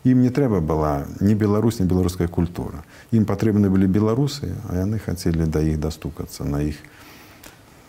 ім 0.03 0.21
не 0.21 0.29
трэба 0.29 0.61
была 0.61 1.05
ні 1.19 1.35
беларусь 1.35 1.79
не 1.79 1.85
беларуская 1.85 2.27
культура. 2.27 2.85
Ім 3.11 3.25
патрэбны 3.25 3.69
былі 3.69 3.87
беларусы 3.87 4.53
а 4.69 4.77
яны 4.77 4.99
хацелі 4.99 5.49
да 5.49 5.61
іх 5.61 5.79
дастукацца 5.79 6.45
на 6.45 6.61
іх 6.61 6.77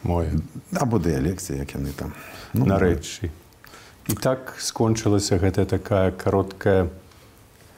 мой 0.02 0.32
або 0.72 0.98
дыялекцыя 0.98 1.60
як 1.60 1.74
яны 1.76 1.92
там. 1.92 2.14
Ну, 2.54 2.64
нарэчы 2.64 3.30
і 4.08 4.14
так 4.14 4.54
скончылася 4.58 5.38
гэта 5.40 5.64
такая 5.64 6.10
кароткая 6.12 6.88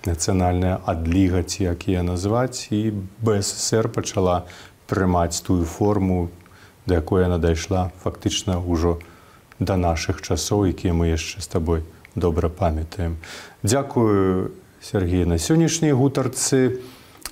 нацыянальная 0.07 0.79
адліга 0.87 1.43
ці 1.43 1.71
як 1.71 1.89
я 1.89 2.03
назваць 2.03 2.69
і 2.71 2.95
бСр 3.23 3.89
пачала 3.89 4.47
прымаць 4.87 5.43
тую 5.43 5.65
форму 5.65 6.31
да 6.87 7.03
якой 7.03 7.27
яна 7.27 7.39
дайшла 7.39 7.91
фактычна 8.03 8.59
ўжо 8.63 8.99
да 9.59 9.77
нашых 9.77 10.23
часоў 10.23 10.71
якія 10.71 10.93
мы 10.93 11.11
яшчэ 11.15 11.41
з 11.41 11.49
табой 11.49 11.83
добра 12.17 12.49
памятаем. 12.49 13.17
Дзякую 13.63 14.53
Сергей 14.81 15.25
на 15.25 15.39
сённяшняй 15.39 15.93
гутарцы. 15.93 16.81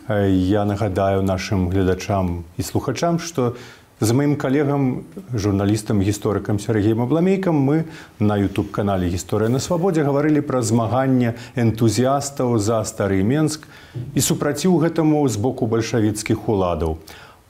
Я 0.09 0.65
нагадаю 0.65 1.23
нашим 1.23 1.71
гледачам 1.71 2.45
і 2.57 2.63
слухачам 2.63 3.19
што 3.19 3.57
З 4.01 4.11
маім 4.11 4.35
калегам 4.35 5.05
журналістам 5.31 6.03
гісторыкам 6.03 6.59
Сергеем 6.59 7.03
абламейкам 7.03 7.55
мы 7.55 7.85
на 8.19 8.35
youtube 8.35 8.75
канале 8.75 9.07
гісторыя 9.07 9.47
на 9.47 9.63
свабодзе 9.63 10.03
гаварылі 10.03 10.43
пра 10.43 10.63
змаганне 10.67 11.39
энтузіястаў 11.55 12.59
за 12.59 12.83
стары 12.91 13.23
менск 13.23 13.69
і 13.95 14.19
супраціў 14.19 14.83
гэтаму 14.83 15.23
з 15.31 15.39
боку 15.39 15.71
бальшавіцкіх 15.71 16.49
уладаў. 16.51 16.99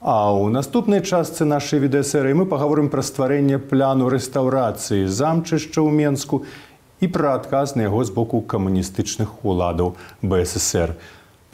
А 0.05 0.29
ў 0.37 0.53
наступнай 0.53 1.01
частцы 1.01 1.49
нашай 1.49 1.81
відэасерыі 1.81 2.37
мы 2.37 2.45
паговорым 2.45 2.93
пра 2.93 3.01
стварэнне 3.01 3.57
пляну 3.57 4.05
рэстаўрацыі 4.13 5.09
замчышча 5.09 5.81
ў 5.81 5.89
менску 5.89 6.45
і 7.01 7.09
пра 7.09 7.41
адказ 7.41 7.73
на 7.73 7.89
яго 7.89 8.05
з 8.05 8.13
боку 8.13 8.45
камуністычных 8.45 9.41
уладаў 9.41 9.97
БСР. 10.21 10.93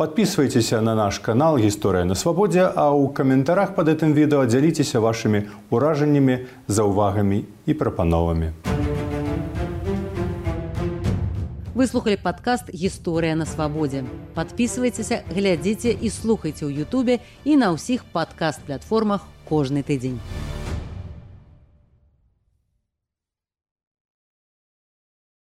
Подписывайтесь 0.01 0.71
на 0.71 0.95
наш 0.95 1.19
канал 1.19 1.59
«Гісторыя 1.59 2.05
на 2.05 2.15
свабодзе», 2.15 2.65
а 2.65 2.89
ў 2.89 3.13
каментарах 3.13 3.77
под 3.77 3.93
гэтым 3.93 4.17
відэо 4.17 4.49
дзяліцеся 4.49 4.97
вашымі 4.97 5.45
ўражаннямі, 5.69 6.49
заўвагамі 6.65 7.45
і 7.69 7.73
прапановамі. 7.77 8.49
Выслухали 11.77 12.17
падкаст 12.17 12.73
«Гісторыя 12.73 13.37
на 13.37 13.45
свабодзе». 13.45 14.01
Подписывайтеся, 14.33 15.21
глядзіце 15.29 15.93
і 15.93 16.09
слухайце 16.09 16.65
ў 16.65 16.81
Ютубе 16.81 17.21
і 17.45 17.61
на 17.61 17.69
ўсіх 17.69 18.01
падкаст-платформах 18.09 19.29
кожны 19.45 19.85
тыдзень. 19.85 20.17